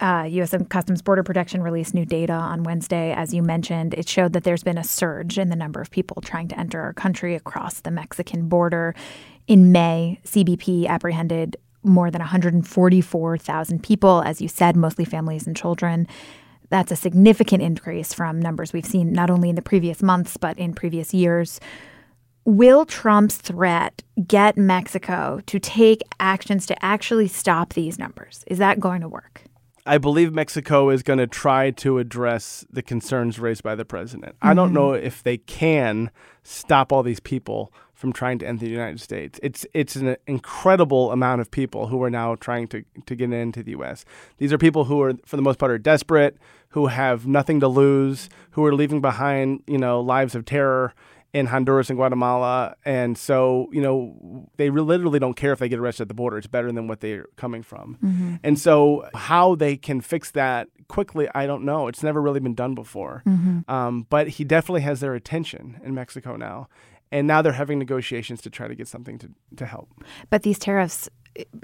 Uh, 0.00 0.26
U.S. 0.28 0.54
Customs 0.68 1.02
Border 1.02 1.22
Protection 1.22 1.62
released 1.62 1.94
new 1.94 2.04
data 2.04 2.32
on 2.32 2.64
Wednesday. 2.64 3.12
As 3.12 3.32
you 3.32 3.42
mentioned, 3.42 3.94
it 3.94 4.08
showed 4.08 4.32
that 4.32 4.44
there's 4.44 4.64
been 4.64 4.78
a 4.78 4.84
surge 4.84 5.38
in 5.38 5.50
the 5.50 5.56
number 5.56 5.80
of 5.80 5.90
people 5.90 6.20
trying 6.20 6.48
to 6.48 6.58
enter 6.58 6.80
our 6.80 6.92
country 6.92 7.34
across 7.34 7.80
the 7.80 7.90
Mexican 7.90 8.48
border. 8.48 8.94
In 9.46 9.72
May, 9.72 10.20
CBP 10.24 10.86
apprehended 10.86 11.56
more 11.84 12.10
than 12.10 12.20
144,000 12.20 13.82
people, 13.82 14.22
as 14.22 14.40
you 14.40 14.48
said, 14.48 14.76
mostly 14.76 15.04
families 15.04 15.46
and 15.46 15.56
children. 15.56 16.08
That's 16.74 16.90
a 16.90 16.96
significant 16.96 17.62
increase 17.62 18.12
from 18.12 18.40
numbers 18.40 18.72
we've 18.72 18.84
seen 18.84 19.12
not 19.12 19.30
only 19.30 19.48
in 19.48 19.54
the 19.54 19.62
previous 19.62 20.02
months, 20.02 20.36
but 20.36 20.58
in 20.58 20.74
previous 20.74 21.14
years. 21.14 21.60
Will 22.44 22.84
Trump's 22.84 23.36
threat 23.36 24.02
get 24.26 24.58
Mexico 24.58 25.40
to 25.46 25.60
take 25.60 26.02
actions 26.18 26.66
to 26.66 26.84
actually 26.84 27.28
stop 27.28 27.74
these 27.74 27.96
numbers? 27.96 28.42
Is 28.48 28.58
that 28.58 28.80
going 28.80 29.02
to 29.02 29.08
work? 29.08 29.44
I 29.86 29.98
believe 29.98 30.34
Mexico 30.34 30.90
is 30.90 31.04
going 31.04 31.20
to 31.20 31.28
try 31.28 31.70
to 31.70 31.98
address 31.98 32.66
the 32.68 32.82
concerns 32.82 33.38
raised 33.38 33.62
by 33.62 33.76
the 33.76 33.84
president. 33.84 34.34
Mm-hmm. 34.34 34.48
I 34.48 34.54
don't 34.54 34.72
know 34.72 34.94
if 34.94 35.22
they 35.22 35.36
can 35.36 36.10
stop 36.42 36.92
all 36.92 37.04
these 37.04 37.20
people 37.20 37.72
from 37.94 38.12
trying 38.12 38.38
to 38.40 38.46
enter 38.46 38.64
the 38.64 38.70
United 38.70 39.00
States. 39.00 39.40
It's 39.42 39.64
it's 39.72 39.96
an 39.96 40.16
incredible 40.26 41.12
amount 41.12 41.40
of 41.40 41.50
people 41.50 41.86
who 41.86 42.02
are 42.02 42.10
now 42.10 42.34
trying 42.34 42.68
to 42.68 42.84
to 43.06 43.14
get 43.14 43.32
into 43.32 43.62
the 43.62 43.70
U.S. 43.72 44.04
These 44.38 44.52
are 44.52 44.58
people 44.58 44.84
who 44.84 45.00
are, 45.02 45.14
for 45.24 45.36
the 45.36 45.42
most 45.42 45.58
part, 45.58 45.70
are 45.70 45.78
desperate, 45.78 46.36
who 46.70 46.88
have 46.88 47.26
nothing 47.26 47.60
to 47.60 47.68
lose, 47.68 48.28
who 48.50 48.64
are 48.64 48.74
leaving 48.74 49.00
behind, 49.00 49.62
you 49.66 49.78
know, 49.78 50.00
lives 50.00 50.34
of 50.34 50.44
terror 50.44 50.92
in 51.34 51.46
Honduras 51.46 51.90
and 51.90 51.98
Guatemala, 51.98 52.76
and 52.84 53.18
so 53.18 53.68
you 53.72 53.82
know 53.82 54.48
they 54.56 54.70
literally 54.70 55.18
don't 55.18 55.34
care 55.34 55.52
if 55.52 55.58
they 55.58 55.68
get 55.68 55.80
arrested 55.80 56.02
at 56.02 56.08
the 56.08 56.14
border. 56.14 56.38
It's 56.38 56.46
better 56.46 56.70
than 56.70 56.86
what 56.86 57.00
they're 57.00 57.26
coming 57.36 57.62
from, 57.62 57.98
mm-hmm. 58.02 58.36
and 58.44 58.58
so 58.58 59.08
how 59.14 59.56
they 59.56 59.76
can 59.76 60.00
fix 60.00 60.30
that 60.30 60.68
quickly, 60.86 61.28
I 61.34 61.46
don't 61.46 61.64
know. 61.64 61.88
It's 61.88 62.04
never 62.04 62.22
really 62.22 62.38
been 62.38 62.54
done 62.54 62.76
before, 62.76 63.24
mm-hmm. 63.26 63.68
um, 63.68 64.06
but 64.08 64.28
he 64.28 64.44
definitely 64.44 64.82
has 64.82 65.00
their 65.00 65.14
attention 65.14 65.80
in 65.84 65.92
Mexico 65.92 66.36
now, 66.36 66.68
and 67.14 67.28
now 67.28 67.40
they're 67.40 67.52
having 67.52 67.78
negotiations 67.78 68.42
to 68.42 68.50
try 68.50 68.66
to 68.66 68.74
get 68.74 68.88
something 68.88 69.18
to, 69.18 69.30
to 69.56 69.64
help. 69.64 69.88
But 70.30 70.42
these 70.42 70.58
tariffs, 70.58 71.08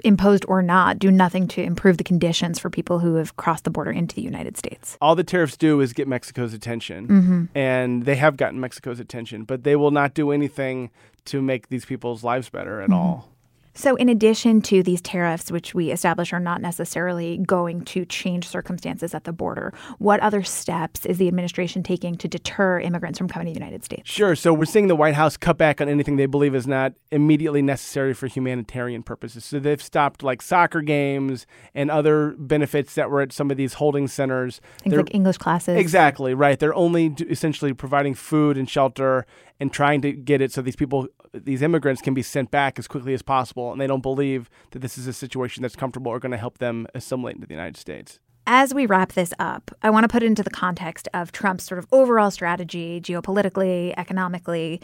imposed 0.03 0.45
or 0.47 0.61
not, 0.61 0.97
do 0.97 1.11
nothing 1.11 1.45
to 1.49 1.61
improve 1.61 1.97
the 1.97 2.05
conditions 2.05 2.57
for 2.57 2.69
people 2.69 2.99
who 2.99 3.15
have 3.15 3.35
crossed 3.35 3.65
the 3.65 3.69
border 3.69 3.91
into 3.91 4.15
the 4.15 4.21
United 4.21 4.57
States. 4.57 4.97
All 5.01 5.13
the 5.13 5.25
tariffs 5.25 5.57
do 5.57 5.81
is 5.81 5.91
get 5.91 6.07
Mexico's 6.07 6.53
attention, 6.53 7.07
mm-hmm. 7.07 7.45
and 7.53 8.05
they 8.05 8.15
have 8.15 8.37
gotten 8.37 8.61
Mexico's 8.61 9.01
attention, 9.01 9.43
but 9.43 9.63
they 9.63 9.75
will 9.75 9.91
not 9.91 10.13
do 10.13 10.31
anything 10.31 10.89
to 11.25 11.41
make 11.41 11.67
these 11.67 11.83
people's 11.83 12.23
lives 12.23 12.49
better 12.49 12.81
at 12.81 12.89
mm-hmm. 12.89 12.99
all. 12.99 13.30
So, 13.73 13.95
in 13.95 14.09
addition 14.09 14.61
to 14.63 14.83
these 14.83 15.01
tariffs, 15.01 15.51
which 15.51 15.73
we 15.73 15.91
establish 15.91 16.33
are 16.33 16.39
not 16.39 16.61
necessarily 16.61 17.37
going 17.37 17.83
to 17.85 18.05
change 18.05 18.47
circumstances 18.47 19.13
at 19.13 19.23
the 19.23 19.31
border, 19.31 19.73
what 19.97 20.19
other 20.19 20.43
steps 20.43 21.05
is 21.05 21.17
the 21.17 21.27
administration 21.27 21.81
taking 21.81 22.15
to 22.17 22.27
deter 22.27 22.79
immigrants 22.79 23.17
from 23.17 23.27
coming 23.27 23.47
to 23.47 23.53
the 23.53 23.59
United 23.59 23.83
States? 23.83 24.09
Sure. 24.09 24.35
So, 24.35 24.53
we're 24.53 24.65
seeing 24.65 24.87
the 24.87 24.95
White 24.95 25.15
House 25.15 25.37
cut 25.37 25.57
back 25.57 25.79
on 25.79 25.87
anything 25.87 26.17
they 26.17 26.25
believe 26.25 26.53
is 26.53 26.67
not 26.67 26.93
immediately 27.11 27.61
necessary 27.61 28.13
for 28.13 28.27
humanitarian 28.27 29.03
purposes. 29.03 29.45
So, 29.45 29.59
they've 29.59 29.81
stopped 29.81 30.21
like 30.21 30.41
soccer 30.41 30.81
games 30.81 31.45
and 31.73 31.89
other 31.89 32.35
benefits 32.37 32.95
that 32.95 33.09
were 33.09 33.21
at 33.21 33.31
some 33.31 33.51
of 33.51 33.57
these 33.57 33.75
holding 33.75 34.07
centers. 34.07 34.59
Things 34.79 34.91
They're, 34.91 35.03
like 35.03 35.15
English 35.15 35.37
classes. 35.37 35.77
Exactly, 35.77 36.33
right. 36.33 36.59
They're 36.59 36.75
only 36.75 37.15
essentially 37.29 37.73
providing 37.73 38.15
food 38.15 38.57
and 38.57 38.69
shelter 38.69 39.25
and 39.59 39.71
trying 39.71 40.01
to 40.01 40.11
get 40.11 40.41
it 40.41 40.51
so 40.51 40.61
these 40.61 40.75
people, 40.75 41.07
these 41.33 41.61
immigrants, 41.61 42.01
can 42.01 42.13
be 42.13 42.21
sent 42.21 42.51
back 42.51 42.77
as 42.77 42.87
quickly 42.87 43.13
as 43.13 43.21
possible. 43.21 43.71
And 43.71 43.79
they 43.79 43.87
don't 43.87 44.01
believe 44.01 44.49
that 44.71 44.79
this 44.79 44.97
is 44.97 45.07
a 45.07 45.13
situation 45.13 45.61
that's 45.61 45.75
comfortable 45.75 46.11
or 46.11 46.19
going 46.19 46.31
to 46.31 46.37
help 46.37 46.57
them 46.57 46.87
assimilate 46.93 47.35
into 47.35 47.47
the 47.47 47.53
United 47.53 47.77
States. 47.77 48.19
As 48.47 48.73
we 48.73 48.85
wrap 48.85 49.13
this 49.13 49.33
up, 49.39 49.71
I 49.83 49.89
want 49.91 50.03
to 50.03 50.07
put 50.07 50.23
it 50.23 50.25
into 50.25 50.43
the 50.43 50.49
context 50.49 51.07
of 51.13 51.31
Trump's 51.31 51.63
sort 51.63 51.79
of 51.79 51.87
overall 51.91 52.31
strategy, 52.31 52.99
geopolitically, 52.99 53.93
economically. 53.97 54.81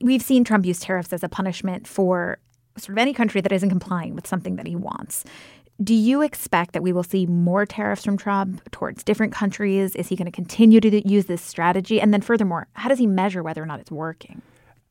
We've 0.00 0.22
seen 0.22 0.44
Trump 0.44 0.64
use 0.64 0.80
tariffs 0.80 1.12
as 1.12 1.22
a 1.22 1.28
punishment 1.28 1.86
for 1.86 2.38
sort 2.78 2.94
of 2.94 2.98
any 2.98 3.12
country 3.12 3.40
that 3.40 3.52
isn't 3.52 3.68
complying 3.68 4.14
with 4.14 4.26
something 4.26 4.56
that 4.56 4.66
he 4.66 4.76
wants. 4.76 5.24
Do 5.82 5.94
you 5.94 6.22
expect 6.22 6.72
that 6.72 6.82
we 6.82 6.92
will 6.92 7.02
see 7.02 7.26
more 7.26 7.66
tariffs 7.66 8.02
from 8.02 8.16
Trump 8.16 8.62
towards 8.70 9.04
different 9.04 9.32
countries? 9.34 9.94
Is 9.94 10.08
he 10.08 10.16
going 10.16 10.24
to 10.24 10.32
continue 10.32 10.80
to 10.80 11.06
use 11.06 11.26
this 11.26 11.42
strategy? 11.42 12.00
And 12.00 12.14
then, 12.14 12.22
furthermore, 12.22 12.66
how 12.72 12.88
does 12.88 12.98
he 12.98 13.06
measure 13.06 13.42
whether 13.42 13.62
or 13.62 13.66
not 13.66 13.80
it's 13.80 13.90
working? 13.90 14.40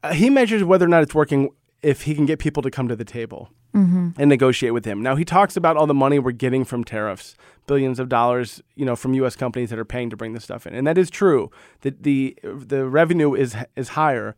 Uh, 0.05 0.13
he 0.13 0.29
measures 0.29 0.63
whether 0.63 0.85
or 0.85 0.89
not 0.89 1.01
it's 1.01 1.15
working 1.15 1.49
if 1.81 2.03
he 2.03 2.13
can 2.15 2.25
get 2.25 2.39
people 2.39 2.61
to 2.63 2.71
come 2.71 2.87
to 2.87 2.95
the 2.95 3.05
table 3.05 3.49
mm-hmm. 3.73 4.09
and 4.17 4.29
negotiate 4.29 4.73
with 4.73 4.85
him. 4.85 5.01
Now, 5.01 5.15
he 5.15 5.25
talks 5.25 5.57
about 5.57 5.77
all 5.77 5.87
the 5.87 5.93
money 5.93 6.19
we're 6.19 6.31
getting 6.31 6.63
from 6.63 6.83
tariffs, 6.83 7.35
billions 7.67 7.99
of 7.99 8.09
dollars, 8.09 8.61
you 8.75 8.85
know, 8.85 8.95
from 8.95 9.13
U.S. 9.15 9.35
companies 9.35 9.69
that 9.71 9.79
are 9.79 9.85
paying 9.85 10.09
to 10.09 10.17
bring 10.17 10.33
this 10.33 10.43
stuff 10.43 10.67
in, 10.67 10.75
and 10.75 10.85
that 10.85 10.97
is 10.97 11.09
true. 11.09 11.49
That 11.81 12.03
the 12.03 12.37
the 12.43 12.85
revenue 12.85 13.33
is 13.33 13.55
is 13.75 13.89
higher, 13.89 14.35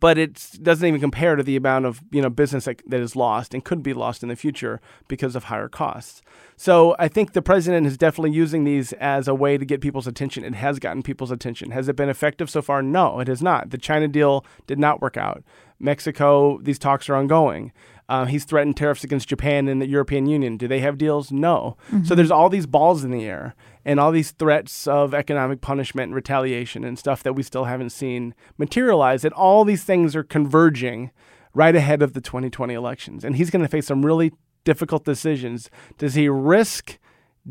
but 0.00 0.18
it 0.18 0.50
doesn't 0.62 0.86
even 0.86 1.00
compare 1.00 1.36
to 1.36 1.42
the 1.42 1.56
amount 1.56 1.86
of 1.86 2.02
you 2.10 2.22
know 2.22 2.30
business 2.30 2.64
that, 2.64 2.82
that 2.86 3.00
is 3.00 3.16
lost 3.16 3.54
and 3.54 3.64
could 3.64 3.82
be 3.82 3.94
lost 3.94 4.22
in 4.22 4.28
the 4.28 4.36
future 4.36 4.80
because 5.08 5.36
of 5.36 5.44
higher 5.44 5.68
costs. 5.68 6.22
So 6.56 6.94
I 6.98 7.08
think 7.08 7.32
the 7.32 7.42
president 7.42 7.86
is 7.86 7.98
definitely 7.98 8.32
using 8.32 8.64
these 8.64 8.92
as 8.94 9.26
a 9.26 9.34
way 9.34 9.58
to 9.58 9.64
get 9.64 9.80
people's 9.80 10.06
attention. 10.06 10.44
It 10.44 10.54
has 10.54 10.78
gotten 10.78 11.02
people's 11.02 11.30
attention. 11.30 11.72
Has 11.72 11.88
it 11.88 11.96
been 11.96 12.08
effective 12.08 12.48
so 12.48 12.62
far? 12.62 12.82
No, 12.82 13.20
it 13.20 13.28
has 13.28 13.42
not. 13.42 13.70
The 13.70 13.78
China 13.78 14.08
deal 14.08 14.44
did 14.66 14.78
not 14.78 15.02
work 15.02 15.16
out. 15.16 15.42
Mexico, 15.80 16.58
these 16.62 16.78
talks 16.78 17.08
are 17.08 17.16
ongoing. 17.16 17.72
Uh, 18.08 18.26
he's 18.26 18.44
threatened 18.44 18.76
tariffs 18.76 19.02
against 19.02 19.28
Japan 19.28 19.66
and 19.66 19.80
the 19.80 19.88
European 19.88 20.26
Union. 20.26 20.56
Do 20.56 20.68
they 20.68 20.80
have 20.80 20.98
deals? 20.98 21.32
No. 21.32 21.76
Mm-hmm. 21.90 22.04
So 22.04 22.14
there's 22.14 22.30
all 22.30 22.50
these 22.50 22.66
balls 22.66 23.02
in 23.02 23.10
the 23.10 23.24
air 23.24 23.54
and 23.84 24.00
all 24.00 24.12
these 24.12 24.30
threats 24.30 24.86
of 24.86 25.14
economic 25.14 25.60
punishment 25.60 26.08
and 26.08 26.14
retaliation 26.14 26.84
and 26.84 26.98
stuff 26.98 27.22
that 27.22 27.34
we 27.34 27.42
still 27.42 27.64
haven't 27.64 27.90
seen 27.90 28.34
materialize. 28.58 29.24
And 29.24 29.34
all 29.34 29.64
these 29.64 29.84
things 29.84 30.16
are 30.16 30.24
converging 30.24 31.10
right 31.52 31.76
ahead 31.76 32.02
of 32.02 32.12
the 32.14 32.20
2020 32.20 32.74
elections. 32.74 33.24
And 33.24 33.36
he's 33.36 33.50
going 33.50 33.62
to 33.62 33.68
face 33.68 33.86
some 33.86 34.04
really 34.04 34.32
difficult 34.64 35.04
decisions. 35.04 35.70
Does 35.98 36.14
he 36.14 36.28
risk 36.28 36.98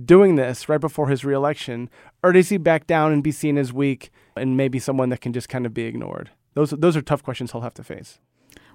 doing 0.06 0.36
this 0.36 0.68
right 0.68 0.82
before 0.82 1.08
his 1.08 1.24
reelection, 1.24 1.90
or 2.24 2.32
does 2.32 2.50
he 2.50 2.58
back 2.58 2.88
down 2.88 3.12
and 3.12 3.24
be 3.24 3.32
seen 3.32 3.58
as 3.58 3.72
weak 3.72 4.10
and 4.36 4.58
maybe 4.58 4.80
someone 4.80 5.10
that 5.10 5.22
can 5.22 5.34
just 5.34 5.50
kind 5.50 5.66
of 5.66 5.74
be 5.74 5.84
ignored? 5.84 6.32
Those, 6.56 6.72
those 6.72 6.98
are 6.98 7.02
tough 7.02 7.24
questions 7.24 7.52
he'll 7.52 7.62
have 7.62 7.74
to 7.76 7.84
face. 7.84 8.20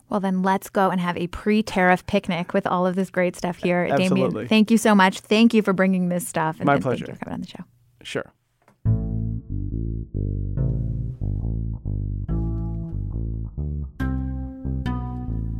Well, 0.09 0.21
then 0.21 0.42
let's 0.42 0.71
go 0.71 0.90
and 0.90 1.01
have 1.01 1.16
a 1.16 1.27
pre 1.29 1.62
tariff 1.62 2.07
picnic 2.07 2.55
with 2.55 2.66
all 2.66 2.87
of 2.87 2.97
this 2.97 3.11
great 3.11 3.37
stuff 3.37 3.59
here. 3.59 3.88
Absolutely. 3.90 4.29
Damian, 4.31 4.49
thank 4.49 4.71
you 4.71 4.79
so 4.79 4.94
much. 4.94 5.21
Thank 5.21 5.55
you 5.55 5.62
for 5.62 5.73
bringing 5.73 6.09
this 6.09 6.27
stuff. 6.27 6.57
And, 6.59 6.66
My 6.66 6.79
pleasure. 6.79 7.07
Thank 7.07 7.16
you 7.16 7.18
for 7.18 7.25
coming 7.25 7.35
on 7.35 7.40
the 7.40 7.49
show. 7.49 7.64
Sure. 8.03 8.33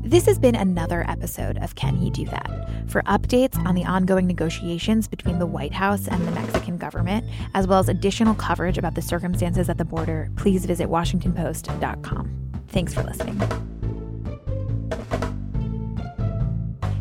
This 0.09 0.25
has 0.25 0.39
been 0.39 0.55
another 0.55 1.05
episode 1.07 1.59
of 1.59 1.75
Can 1.75 1.95
He 1.95 2.09
Do 2.09 2.25
That? 2.25 2.71
For 2.87 3.03
updates 3.03 3.59
on 3.67 3.75
the 3.75 3.85
ongoing 3.85 4.27
negotiations 4.27 5.07
between 5.07 5.39
the 5.39 5.45
White 5.45 5.75
House 5.75 6.09
and 6.09 6.27
the 6.27 6.31
Mexican 6.31 6.79
government, 6.79 7.27
as 7.53 7.67
well 7.67 7.79
as 7.79 7.91
additional 7.91 8.35
coverage 8.35 8.79
about 8.79 8.95
the 8.95 9.03
circumstances 9.03 9.69
at 9.69 9.77
the 9.77 9.85
border, 9.85 10.31
please 10.37 10.65
visit 10.65 10.89
WashingtonPost.com. 10.89 12.63
Thanks 12.69 12.95
for 12.95 13.03
listening. 13.03 13.39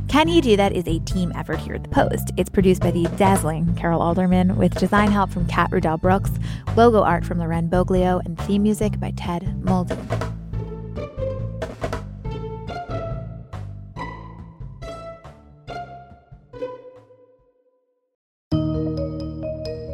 Can 0.08 0.30
You 0.30 0.42
Do 0.42 0.58
That 0.58 0.74
is 0.74 0.88
a 0.88 0.98
team 1.00 1.32
effort 1.36 1.60
here 1.60 1.76
at 1.76 1.84
The 1.84 1.90
Post. 1.90 2.32
It's 2.38 2.50
produced 2.50 2.82
by 2.82 2.90
the 2.90 3.04
dazzling 3.18 3.76
Carol 3.76 4.02
Alderman 4.02 4.56
with 4.56 4.74
design 4.80 5.12
help 5.12 5.30
from 5.30 5.46
Kat 5.46 5.70
Rudell 5.70 6.02
Brooks, 6.02 6.32
logo 6.76 7.04
art 7.04 7.24
from 7.24 7.38
Loren 7.38 7.70
Boglio, 7.70 8.26
and 8.26 8.40
theme 8.40 8.64
music 8.64 9.00
by 9.00 9.12
Ted 9.12 9.64
Muldoon. 9.64 10.08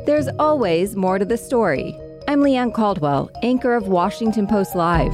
There's 0.06 0.30
always 0.40 0.96
more 0.96 1.20
to 1.20 1.26
the 1.26 1.38
story. 1.38 2.00
I'm 2.30 2.42
Leigh 2.42 2.56
Ann 2.56 2.72
Caldwell, 2.72 3.30
anchor 3.42 3.76
of 3.76 3.88
Washington 3.90 4.48
Post 4.48 4.74
Live. 4.74 5.14